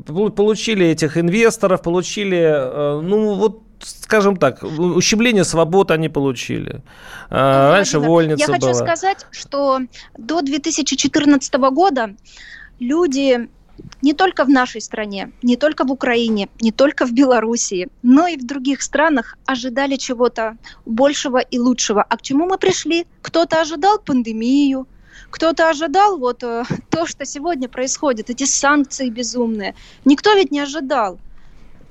[0.05, 6.83] э, получили этих инвесторов, получили, э, ну вот скажем так, ущемление свобод они получили.
[7.29, 8.55] А, раньше вольница Я была.
[8.55, 9.79] хочу сказать, что
[10.17, 12.15] до 2014 года
[12.79, 13.49] люди
[14.01, 18.37] не только в нашей стране, не только в Украине, не только в Белоруссии, но и
[18.37, 22.03] в других странах ожидали чего-то большего и лучшего.
[22.03, 23.05] А к чему мы пришли?
[23.21, 24.87] Кто-то ожидал пандемию,
[25.29, 29.73] кто-то ожидал вот э, то, что сегодня происходит, эти санкции безумные.
[30.05, 31.19] Никто ведь не ожидал.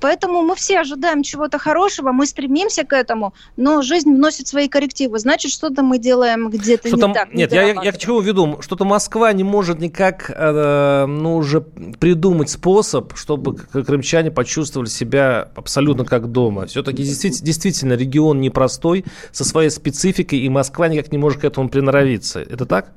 [0.03, 5.17] Поэтому мы все ожидаем чего-то хорошего, мы стремимся к этому, но жизнь вносит свои коррективы.
[5.17, 7.33] Значит, что-то мы делаем где-то что не так.
[7.33, 8.57] Нет, я, я, я к чему веду?
[8.59, 16.03] Что-то Москва не может никак э, ну, уже придумать способ, чтобы крымчане почувствовали себя абсолютно
[16.03, 16.65] как дома.
[16.65, 21.69] Все-таки действительно, действительно регион непростой, со своей спецификой, и Москва никак не может к этому
[21.69, 22.41] приноровиться.
[22.41, 22.91] Это так?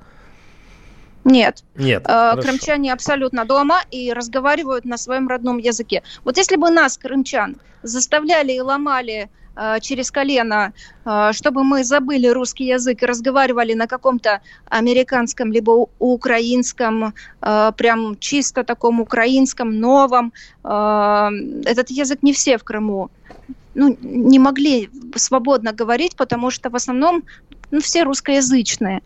[1.26, 1.64] Нет.
[1.74, 2.04] Нет.
[2.08, 6.02] Э, крымчане абсолютно дома и разговаривают на своем родном языке.
[6.24, 10.72] Вот если бы нас, крымчан, заставляли и ломали э, через колено,
[11.04, 17.12] э, чтобы мы забыли русский язык и разговаривали на каком-то американском либо украинском,
[17.42, 20.32] э, прям чисто таком украинском, новом.
[20.62, 21.30] Э,
[21.64, 23.10] этот язык не все в Крыму
[23.74, 27.24] ну, не могли свободно говорить, потому что в основном
[27.72, 29.02] ну, все русскоязычные.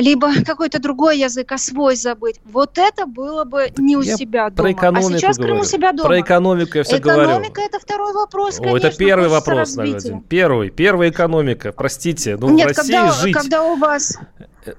[0.00, 2.40] Либо какой-то другой язык, а свой забыть.
[2.44, 4.68] Вот это было бы не у я себя дома.
[4.68, 5.52] А сейчас говорю.
[5.54, 6.08] Крым у себя дома.
[6.08, 7.30] Про экономику я все Экономика говорю.
[7.30, 8.86] Экономика это второй вопрос, О, конечно.
[8.86, 9.76] это первый вопрос.
[9.76, 10.22] Владимир.
[10.28, 10.70] Первый.
[10.70, 11.72] Первая экономика.
[11.72, 12.36] Простите.
[12.36, 14.18] Ну, Нет, в России когда, жить когда у вас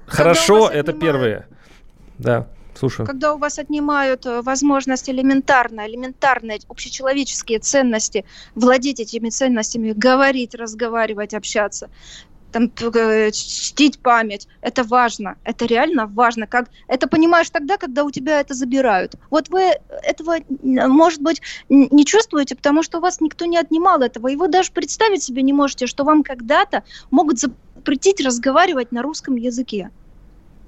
[0.06, 1.46] хорошо, вас это отнимают- первое.
[2.18, 3.06] Да, слушаю.
[3.06, 11.34] когда у вас отнимают э, возможность элементарно, элементарные общечеловеческие ценности, владеть этими ценностями, говорить, разговаривать,
[11.34, 11.90] общаться,
[12.52, 12.70] там,
[13.32, 16.46] чтить память, это важно, это реально важно.
[16.46, 19.14] Как, это понимаешь тогда, когда у тебя это забирают.
[19.30, 24.28] Вот вы этого, может быть, не чувствуете, потому что у вас никто не отнимал этого,
[24.28, 29.36] и вы даже представить себе не можете, что вам когда-то могут запретить разговаривать на русском
[29.36, 29.90] языке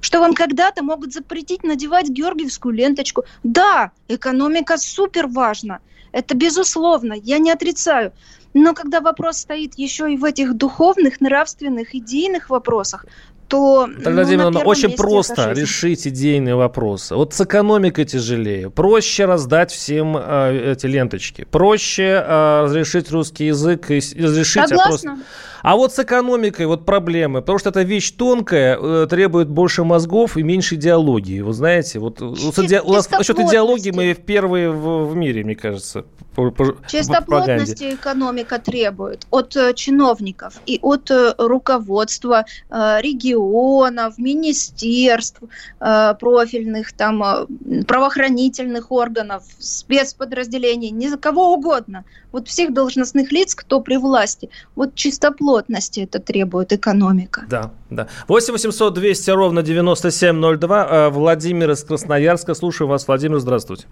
[0.01, 3.25] что вам когда-то могут запретить надевать георгиевскую ленточку.
[3.43, 5.79] Да, экономика супер важна.
[6.13, 8.13] Это безусловно, я не отрицаю.
[8.55, 13.05] Но когда вопрос стоит еще и в этих духовных, нравственных, идейных вопросах,
[13.49, 13.87] то...
[13.87, 17.15] Наталья ну, Владимировна, на первом очень просто решить идейные вопросы.
[17.15, 18.71] Вот с экономикой тяжелее.
[18.71, 21.45] Проще раздать всем э, эти ленточки.
[21.51, 24.69] Проще э, разрешить русский язык и разрешить.
[24.69, 25.19] Согласна.
[25.65, 30.37] А вот с экономикой вот проблемы, потому что эта вещь тонкая, э, требует больше мозгов
[30.37, 31.41] и меньше идеологии.
[31.41, 35.43] Вы знаете, вот э, с иде- у нас насчет идеологии мы впервые в, в мире,
[35.43, 36.77] мне кажется, по, по-.
[36.87, 45.41] Чистоплотности экономика требует от э, чиновников и от э, руководства э, регионов, министерств
[45.81, 52.05] э, профильных, там, э, правоохранительных органов, спецподразделений, не за кого угодно.
[52.35, 54.51] Вот всех должностных лиц, кто при власти.
[54.75, 57.45] Вот чистоплотности это требует экономика.
[57.49, 58.09] Да, да.
[58.27, 60.87] 8 800 200 ровно 9702.
[60.91, 62.55] Э, Владимир из Красноярска.
[62.55, 63.87] Слушаю вас, Владимир, здравствуйте.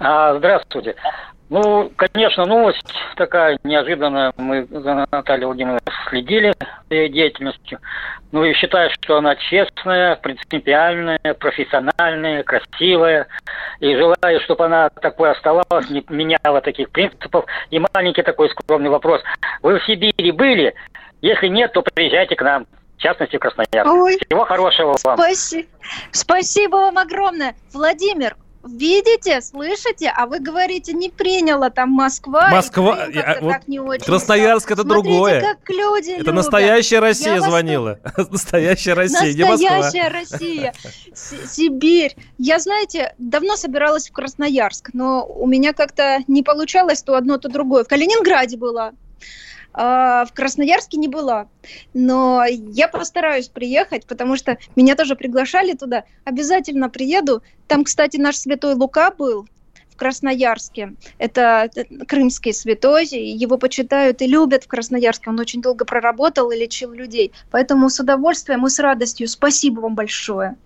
[0.00, 0.96] А, здравствуйте.
[1.50, 4.32] Ну, конечно, новость такая неожиданная.
[4.36, 6.54] Мы за Натальей Владимировной следили
[6.88, 7.80] за ее деятельностью.
[8.30, 13.26] Ну и считаю, что она честная, принципиальная, профессиональная, красивая.
[13.80, 17.44] И желаю, чтобы она такой оставалась, не меняла таких принципов.
[17.70, 19.20] И маленький такой скромный вопрос.
[19.62, 20.72] Вы в Сибири были?
[21.20, 22.66] Если нет, то приезжайте к нам.
[22.96, 23.90] В частности, в Красноярск.
[23.92, 25.18] Ой, Всего хорошего вам.
[25.18, 25.66] спаси-
[26.12, 27.54] Спасибо вам огромное.
[27.72, 30.12] Владимир, видите, слышите?
[30.16, 32.48] А вы говорите, не приняла там Москва.
[32.50, 35.40] и Москва, я- как-то вот так не очень Красноярск это Смотрите, другое.
[35.40, 36.34] как люди Это любят.
[36.34, 37.98] настоящая Россия Я вас звонила.
[38.30, 39.78] Настоящая Россия, не Москва.
[39.78, 40.74] Настоящая Россия,
[41.14, 42.16] Сибирь.
[42.38, 47.48] Я, знаете, давно собиралась в Красноярск, но у меня как-то не получалось то одно, то
[47.48, 47.84] другое.
[47.84, 48.92] В Калининграде была, а
[49.72, 51.48] в Красноярске не была.
[51.94, 56.04] Но я постараюсь приехать, потому что меня тоже приглашали туда.
[56.24, 57.42] Обязательно приеду.
[57.68, 59.46] Там, кстати, наш святой Лука был
[59.90, 60.94] в Красноярске.
[61.18, 65.30] Это э, крымский святой, его почитают и любят в Красноярске.
[65.30, 67.32] Он очень долго проработал и лечил людей.
[67.50, 69.28] Поэтому с удовольствием и с радостью.
[69.28, 70.56] Спасибо вам большое.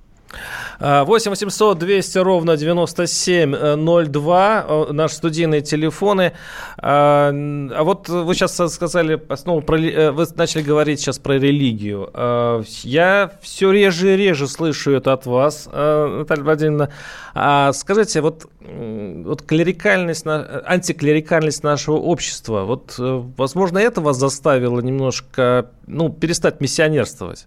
[0.81, 4.65] А, 8 800 200 ровно 9702.
[4.69, 6.33] э, Наши студийные телефоны.
[6.79, 7.33] А
[7.75, 12.11] а вот вы сейчас сказали, снова про, э, вы начали говорить сейчас про религию.
[12.13, 16.91] А, Я все реже и реже слышу это от вас, э, Наталья Владимировна.
[17.35, 25.71] А Скажите, вот, вот клерикальность, антиклерикальность нашего общества, вот, э, возможно, это вас заставило немножко
[25.87, 27.47] ну, перестать миссионерствовать?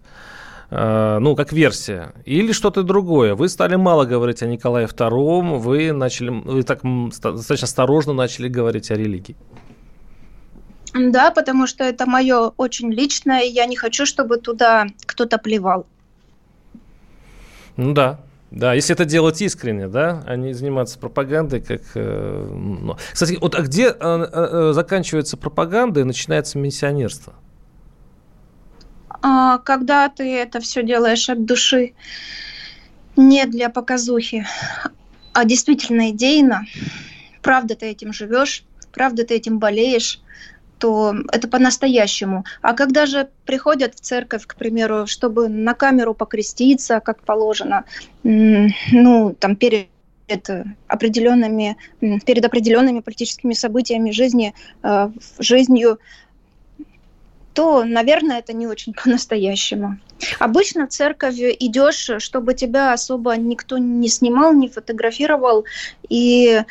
[0.70, 3.36] Э, ну, как версия, или что-то другое.
[3.36, 8.92] Вы стали мало говорить о Николае II, вы начали, вы так достаточно осторожно начали говорить
[8.92, 9.36] о религии.
[10.94, 15.86] Да, потому что это мое очень личное, и я не хочу, чтобы туда кто-то плевал.
[17.78, 18.20] Ну да,
[18.52, 21.82] да, если это делать искренне, да, а не заниматься пропагандой, как...
[21.96, 22.98] э, ну.
[23.14, 27.36] Кстати, вот а где э, заканчивается пропаганда и начинается миссионерство?
[29.22, 31.94] А когда ты это все делаешь от души,
[33.16, 34.46] не для показухи,
[35.34, 36.66] а действительно идейно,
[37.42, 40.22] правда ты этим живешь, правда ты этим болеешь,
[40.80, 42.46] то это по-настоящему.
[42.62, 47.86] А когда же приходят в церковь, к примеру, чтобы на камеру покреститься, как положено,
[48.24, 49.88] ну, там, перед
[50.88, 51.78] определенными,
[52.26, 54.54] перед определенными политическими событиями жизни,
[54.84, 56.00] э, жизнью,
[57.58, 59.98] то, наверное, это не очень по-настоящему.
[60.38, 65.66] Обычно в церковь идешь, чтобы тебя особо никто не снимал, не фотографировал,
[66.08, 66.62] и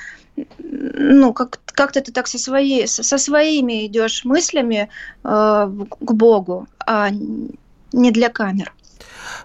[0.58, 4.88] ну, как, как-то ты так со, своей, со своими идешь мыслями
[5.24, 8.72] э, к Богу, а не для камер.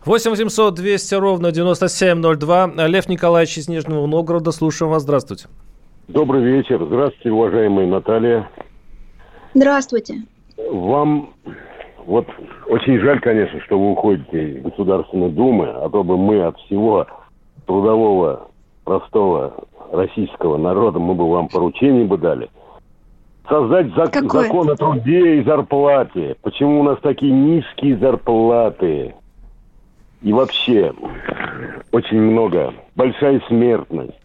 [0.06, 2.88] 8 800 200 ровно 9702.
[2.88, 5.48] Лев Николаевич из Нижнего Новгорода, слушаем вас, здравствуйте.
[6.08, 6.86] Добрый вечер.
[6.86, 8.48] Здравствуйте, уважаемая Наталья.
[9.56, 10.22] Здравствуйте.
[10.72, 11.32] Вам
[12.06, 12.28] вот
[12.68, 17.06] очень жаль, конечно, что вы уходите из Государственной Думы, а то бы мы от всего
[17.66, 18.48] трудового,
[18.86, 19.54] простого
[19.92, 22.50] российского народа, мы бы вам поручение бы дали.
[23.50, 26.38] Создать зак- закон о труде и зарплате.
[26.42, 29.14] Почему у нас такие низкие зарплаты?
[30.22, 30.94] И вообще,
[31.92, 34.18] очень много, большая смертность,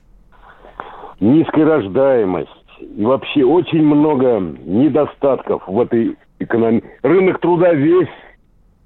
[1.18, 2.50] низкая рождаемость.
[2.78, 6.82] И вообще очень много недостатков в этой экономии.
[7.02, 8.08] Рынок труда весь,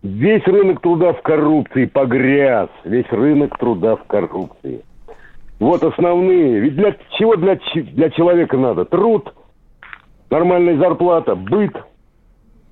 [0.03, 2.69] весь рынок труда в коррупции погряз.
[2.85, 4.83] Весь рынок труда в коррупции.
[5.59, 6.61] Вот основные.
[6.61, 8.87] Ведь для чего для, для человека надо?
[8.87, 9.33] Труд,
[10.31, 11.77] нормальная зарплата, быт,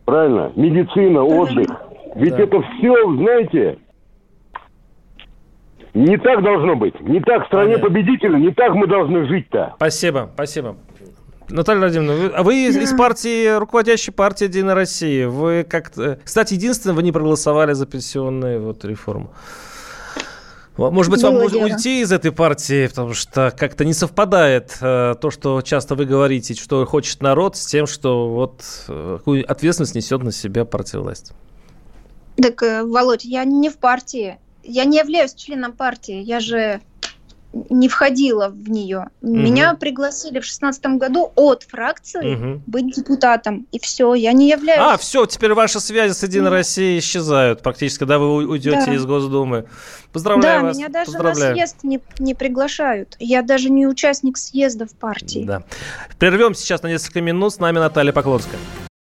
[0.07, 1.69] правильно, медицина, отдых.
[2.15, 2.43] Ведь да.
[2.45, 3.79] это все, знаете,
[5.95, 6.99] не так должно быть.
[7.01, 7.89] Не так в стране Понятно.
[7.89, 9.75] победителя, не так мы должны жить-то.
[9.77, 10.77] Спасибо, спасибо.
[11.51, 12.81] Наталья Владимировна, а вы да.
[12.81, 15.29] из партии, руководящей партии «Единая Россия».
[15.29, 16.19] Вы как -то...
[16.23, 19.31] Кстати, единственное, вы не проголосовали за пенсионную вот реформу.
[20.79, 25.17] Может быть, Было вам нужно уйти из этой партии, потому что как-то не совпадает э,
[25.21, 29.97] то, что часто вы говорите, что хочет народ, с тем, что вот э, какую ответственность
[29.97, 31.35] несет на себя партия власти.
[32.37, 34.39] Так, э, Володь, я не в партии.
[34.63, 36.23] Я не являюсь членом партии.
[36.23, 36.81] Я же
[37.71, 39.09] не входила в нее.
[39.23, 39.33] Угу.
[39.33, 42.63] Меня пригласили в шестнадцатом году от фракции угу.
[42.67, 43.67] быть депутатом.
[43.73, 44.81] И все, я не являюсь.
[44.81, 48.95] А, все, теперь ваши связи с Единой Россией исчезают практически, когда вы уйдете да.
[48.95, 49.67] из Госдумы.
[50.13, 50.77] Поздравляю да, вас.
[50.77, 53.17] меня даже на съезд не, не приглашают.
[53.19, 55.45] Я даже не участник съезда в партии.
[55.47, 55.63] Да.
[56.19, 57.55] Прервем сейчас на несколько минут.
[57.55, 58.59] С нами Наталья Поклонская.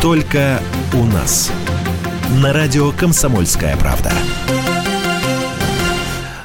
[0.00, 0.60] Только
[0.94, 1.50] у нас.
[2.40, 4.12] На радио «Комсомольская правда».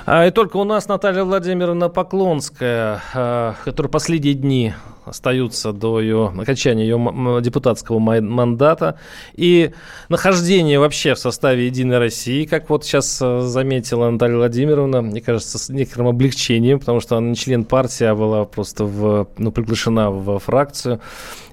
[0.07, 4.73] А и только у нас Наталья Владимировна Поклонская, а, которая последние дни
[5.05, 8.99] остаются до ее окончания ее депутатского мандата.
[9.33, 9.71] И
[10.09, 15.57] нахождение вообще в составе «Единой России», как вот сейчас э, заметила Наталья Владимировна, мне кажется,
[15.57, 20.11] с некоторым облегчением, потому что она не член партии, а была просто в, ну, приглашена
[20.11, 20.99] в фракцию.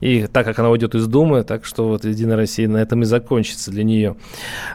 [0.01, 3.05] И так как она уйдет из Думы, так что вот «Единая Россия» на этом и
[3.05, 4.17] закончится для нее.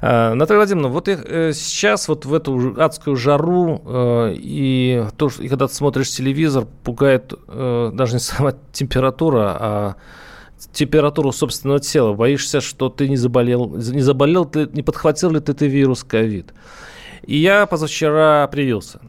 [0.02, 5.44] А, Наталья Владимировна, вот э, сейчас вот в эту адскую жару э, и то, что
[5.44, 9.96] и когда ты смотришь телевизор, пугает даже не сама температура, а
[10.74, 12.14] температуру собственного тела.
[12.14, 16.54] Боишься, что ты не заболел, не заболел, ты, не подхватил ли ты, ты вирус ковид.
[17.24, 19.02] И я позавчера привился.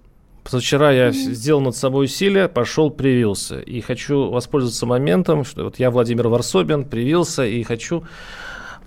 [0.42, 3.58] Позавчера я сделал над собой усилие, пошел, привился.
[3.58, 8.04] И хочу воспользоваться моментом, что вот я, Владимир Варсобин, привился, и хочу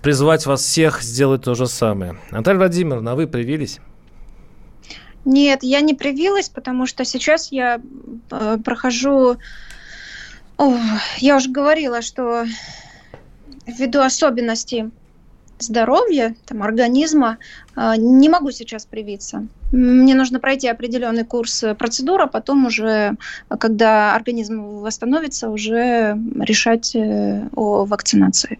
[0.00, 2.18] призвать вас всех сделать то же самое.
[2.30, 3.78] Наталья Владимировна, а вы привились?
[5.26, 7.80] Нет, я не привилась, потому что сейчас я
[8.30, 9.36] э, прохожу
[11.18, 12.44] я уже говорила, что
[13.66, 14.90] ввиду особенностей
[15.58, 17.38] здоровья, там, организма,
[17.74, 19.46] а, не могу сейчас привиться.
[19.72, 23.16] Мне нужно пройти определенный курс процедур, а потом уже,
[23.58, 28.58] когда организм восстановится, уже решать э, о вакцинации.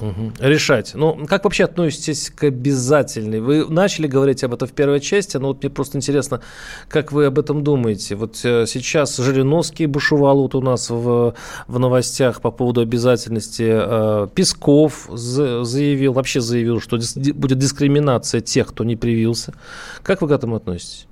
[0.00, 0.32] Угу.
[0.40, 0.92] Решать.
[0.94, 3.40] Ну, как вообще относитесь к обязательной?
[3.40, 6.40] Вы начали говорить об этом в первой части, но вот мне просто интересно,
[6.88, 8.16] как вы об этом думаете?
[8.16, 11.34] Вот э, сейчас Жириновский бушевал вот у нас в,
[11.68, 13.64] в новостях по поводу обязательности.
[13.66, 16.98] Э, Песков заявил, вообще заявил, что
[17.34, 19.54] будет дискриминация тех, кто не привился.
[20.02, 21.06] Как вы к этому относитесь?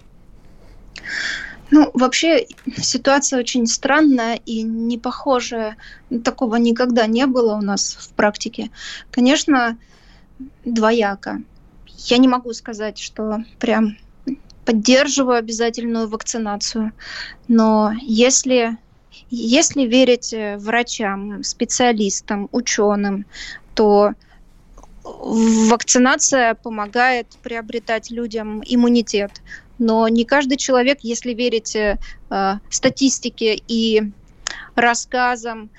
[1.72, 2.46] Ну, вообще
[2.76, 5.78] ситуация очень странная и не похожая.
[6.22, 8.70] Такого никогда не было у нас в практике.
[9.10, 9.78] Конечно,
[10.66, 11.40] двояко.
[12.08, 13.96] Я не могу сказать, что прям
[14.66, 16.92] поддерживаю обязательную вакцинацию,
[17.48, 18.76] но если,
[19.30, 23.24] если верить врачам, специалистам, ученым,
[23.74, 24.12] то
[25.04, 29.40] вакцинация помогает приобретать людям иммунитет.
[29.82, 31.98] Но не каждый человек, если верить э,
[32.70, 34.02] статистике и
[34.74, 35.70] рассказам,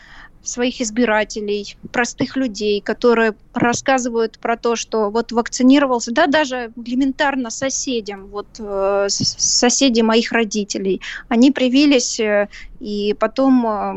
[0.43, 8.27] своих избирателей, простых людей, которые рассказывают про то, что вот вакцинировался, да, даже элементарно соседям,
[8.27, 12.49] вот э, соседи моих родителей, они привились э,
[12.81, 13.93] и потом э,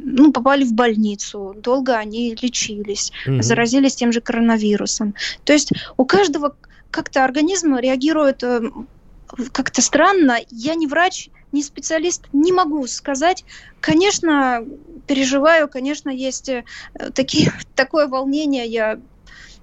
[0.00, 3.42] ну, попали в больницу, долго они лечились, mm-hmm.
[3.42, 5.14] заразились тем же коронавирусом.
[5.44, 6.56] То есть у каждого
[6.90, 8.62] как-то организм реагирует э,
[9.52, 10.38] как-то странно.
[10.50, 13.44] Я не врач, не специалист, не могу сказать.
[13.80, 14.64] Конечно,
[15.06, 16.64] переживаю, конечно, есть э,
[17.14, 19.00] такие, такое волнение, я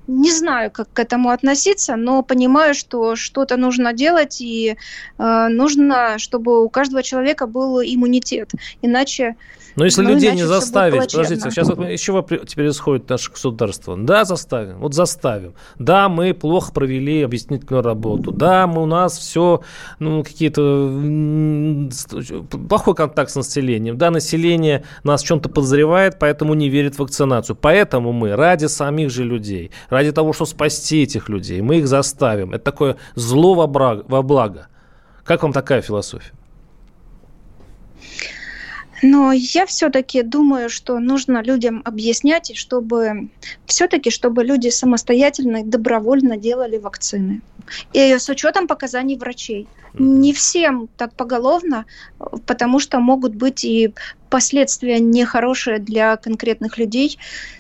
[0.08, 4.78] не знаю, как к этому относиться, но понимаю, что что-то нужно делать, и
[5.18, 8.52] э, нужно, чтобы у каждого человека был иммунитет.
[8.82, 9.36] Иначе
[9.78, 13.96] но если ну, людей не заставить, подождите, сейчас вот еще чего теперь исходит наше государство?
[13.96, 15.54] Да, заставим, вот заставим.
[15.78, 18.32] Да, мы плохо провели объяснительную работу.
[18.32, 19.62] Да, мы, у нас все,
[20.00, 20.90] ну, какие-то
[22.68, 24.00] плохой контакт с населением.
[24.00, 27.56] Да, население нас в чем-то подозревает, поэтому не верит в вакцинацию.
[27.56, 32.54] Поэтому мы ради самих же людей, ради того, чтобы спасти этих людей, мы их заставим.
[32.54, 34.68] Это такое зло во благо.
[35.24, 36.37] Как вам такая философия?
[39.02, 43.30] Но я все-таки думаю, что нужно людям объяснять, чтобы
[43.66, 47.42] все-таки, чтобы люди самостоятельно и добровольно делали вакцины.
[47.94, 49.68] И с учетом показаний врачей.
[49.94, 51.86] Не всем так поголовно,
[52.46, 53.94] потому что могут быть и
[54.30, 57.18] последствия нехорошие для конкретных людей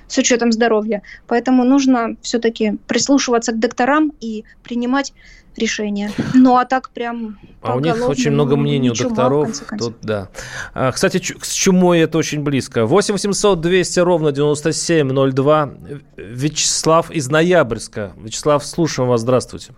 [0.07, 1.01] с учетом здоровья.
[1.27, 5.13] Поэтому нужно все-таки прислушиваться к докторам и принимать
[5.57, 6.11] решение.
[6.33, 7.37] Ну а так прям.
[7.61, 9.49] А у них очень много мнений у докторов.
[9.77, 10.29] Тут, да.
[10.73, 12.85] А, кстати, с чумой это очень близко.
[12.85, 15.73] 8 800 200 ровно 9702.
[16.17, 18.13] Вячеслав из Ноябрьска.
[18.17, 19.21] Вячеслав, слушаем вас.
[19.21, 19.73] Здравствуйте.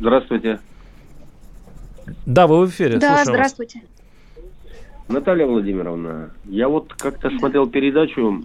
[0.00, 0.60] Здравствуйте.
[2.26, 2.98] Да, вы в эфире.
[2.98, 3.80] Да, слушаем здравствуйте.
[3.80, 3.98] Вас.
[5.08, 8.44] Наталья Владимировна, я вот как-то смотрел передачу,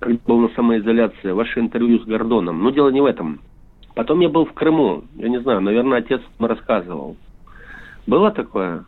[0.00, 2.62] когда был на самоизоляции, ваше интервью с Гордоном.
[2.62, 3.40] Но дело не в этом.
[3.94, 5.04] Потом я был в Крыму.
[5.16, 7.16] Я не знаю, наверное, отец рассказывал.
[8.06, 8.84] Было такое?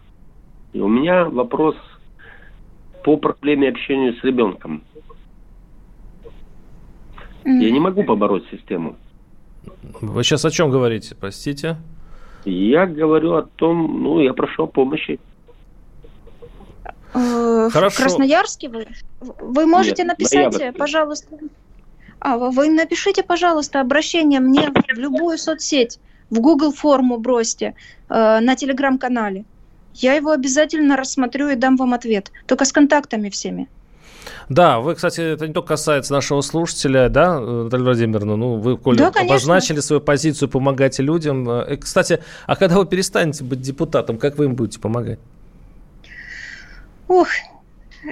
[0.73, 1.77] И у меня вопрос
[3.05, 4.83] по проблеме общения с ребенком.
[7.45, 8.97] Я не могу побороть систему.
[10.01, 11.77] Вы сейчас о чем говорите, простите?
[12.47, 15.19] Я говорю о том, ну, я прошу о помощи.
[17.15, 17.97] Э, Хорошо.
[17.97, 18.87] В Красноярске вы?
[19.21, 21.39] Вы можете Нет, написать, пожалуйста.
[22.25, 25.99] А вы напишите, пожалуйста, обращение мне в любую соцсеть,
[26.31, 27.75] в Google форму бросьте,
[28.09, 29.45] э, на телеграм-канале.
[29.93, 32.33] Я его обязательно рассмотрю и дам вам ответ.
[32.47, 33.69] Только с контактами всеми.
[34.49, 39.11] Да, вы, кстати, это не только касается нашего слушателя, да, Наталья Владимировна, ну, вы, Коля,
[39.11, 41.47] да, обозначили свою позицию, помогайте людям.
[41.61, 45.19] И, кстати, а когда вы перестанете быть депутатом, как вы им будете помогать?
[47.09, 47.29] Ух,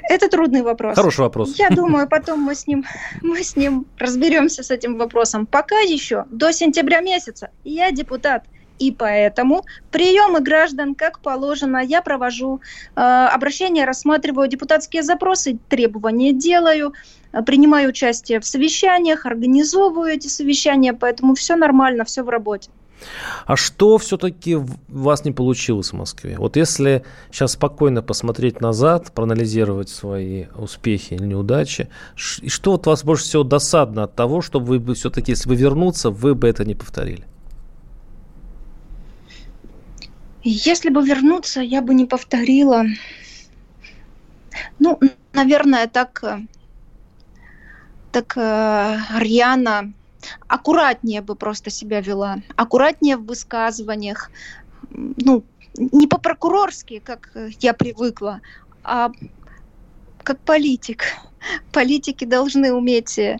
[0.09, 0.95] это трудный вопрос.
[0.95, 1.55] Хороший вопрос.
[1.55, 2.85] Я думаю, потом мы с ним,
[3.21, 5.45] мы с ним разберемся с этим вопросом.
[5.45, 8.43] Пока еще до сентября месяца я депутат.
[8.79, 12.59] И поэтому приемы граждан, как положено, я провожу,
[12.95, 16.93] э, обращения рассматриваю, депутатские запросы, требования делаю,
[17.31, 22.71] э, принимаю участие в совещаниях, организовываю эти совещания, поэтому все нормально, все в работе.
[23.45, 26.35] А что все-таки у вас не получилось в Москве?
[26.37, 31.89] Вот если сейчас спокойно посмотреть назад, проанализировать свои успехи или неудачи,
[32.41, 35.55] и что вот вас больше всего досадно от того, чтобы вы бы все-таки, если вы
[35.55, 37.25] вернуться, вы бы это не повторили?
[40.43, 42.83] Если бы вернуться, я бы не повторила.
[44.79, 44.99] Ну,
[45.31, 46.39] наверное, так, э,
[48.11, 49.93] так э, рьяно
[50.47, 54.31] аккуратнее бы просто себя вела, аккуратнее в высказываниях,
[54.91, 55.43] ну,
[55.77, 58.41] не по-прокурорски, как я привыкла,
[58.83, 59.11] а
[60.23, 61.05] как политик.
[61.71, 63.37] Политики должны уметь, э,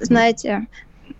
[0.00, 0.66] знаете,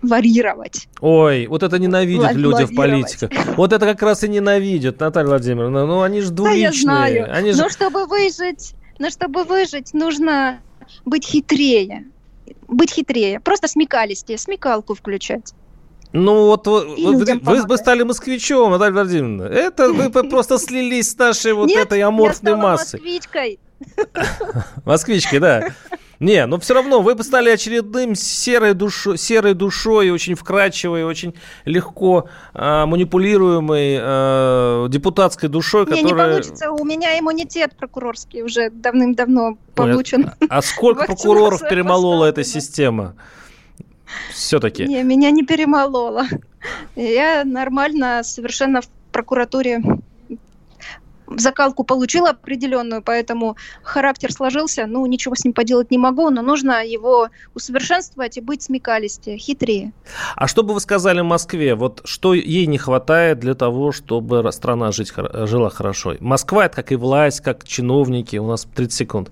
[0.01, 0.87] варьировать.
[1.01, 3.31] Ой, вот это ненавидят люди в политиках.
[3.57, 5.85] Вот это как раз и ненавидят, Наталья Владимировна.
[5.85, 6.69] Ну, они же двуличные.
[6.69, 7.35] Да, я знаю.
[7.35, 7.61] Они же...
[7.61, 10.59] Но чтобы выжить, но чтобы выжить, нужно
[11.05, 12.05] быть хитрее
[12.69, 15.53] быть хитрее, просто смекалистее, смекалку включать.
[16.11, 16.95] Ну вот вы,
[17.41, 19.43] вы бы стали москвичом, Наталья Владимировна.
[19.43, 22.99] Это вы просто слились с нашей вот Нет, этой аморфной массой.
[22.99, 23.59] москвичкой.
[24.85, 25.67] Москвичкой, да.
[26.19, 31.33] Не, но все равно вы бы стали очередным серой, душой, серой душой, очень вкрадчивой, очень
[31.63, 36.27] легко э, манипулируемой э, депутатской душой, не, которая...
[36.27, 36.71] Не, получится.
[36.71, 40.31] У меня иммунитет прокурорский уже давным-давно получен.
[40.49, 43.15] А, а сколько прокуроров перемолола эта система?
[44.33, 44.85] Все-таки.
[44.85, 46.25] Не, меня не перемолола.
[46.97, 49.81] Я нормально, совершенно в прокуратуре
[51.37, 54.85] закалку получила определенную, поэтому характер сложился.
[54.87, 59.93] Ну, ничего с ним поделать не могу, но нужно его усовершенствовать и быть смекалистее, хитрее.
[60.35, 61.75] А что бы вы сказали Москве?
[61.75, 66.15] Вот что ей не хватает для того, чтобы страна жить, жила хорошо?
[66.19, 68.37] Москва, это как и власть, как чиновники.
[68.37, 69.31] У нас 30 секунд.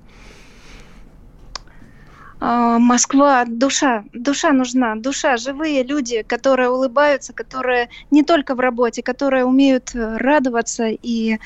[2.39, 9.01] А, Москва, душа, душа нужна, душа, живые люди, которые улыбаются, которые не только в работе,
[9.01, 11.39] которые умеют э, радоваться и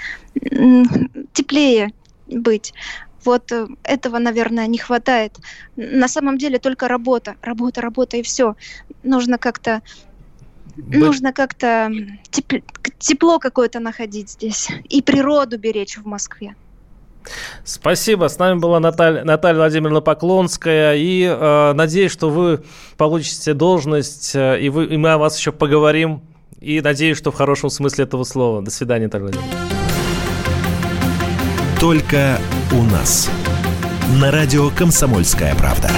[1.34, 1.94] теплее
[2.28, 2.74] быть.
[3.24, 5.38] Вот э, этого, наверное, не хватает.
[5.78, 8.56] На самом деле только работа, работа, работа и все.
[9.04, 9.82] Нужно как-то
[10.76, 11.00] Быть...
[11.00, 11.90] нужно как-то
[13.00, 16.56] тепло какое-то находить здесь и природу беречь в Москве.
[17.64, 18.28] Спасибо.
[18.28, 20.96] С нами была Наталья, Наталья Владимировна Поклонская.
[20.96, 22.64] И э, надеюсь, что вы
[22.98, 26.22] получите должность, э, и, вы, и мы о вас еще поговорим.
[26.60, 28.62] И надеюсь, что в хорошем смысле этого слова.
[28.62, 29.56] До свидания, Наталья Владимировна.
[31.80, 32.40] Только
[32.72, 33.30] у нас.
[34.20, 35.90] На радио «Комсомольская правда».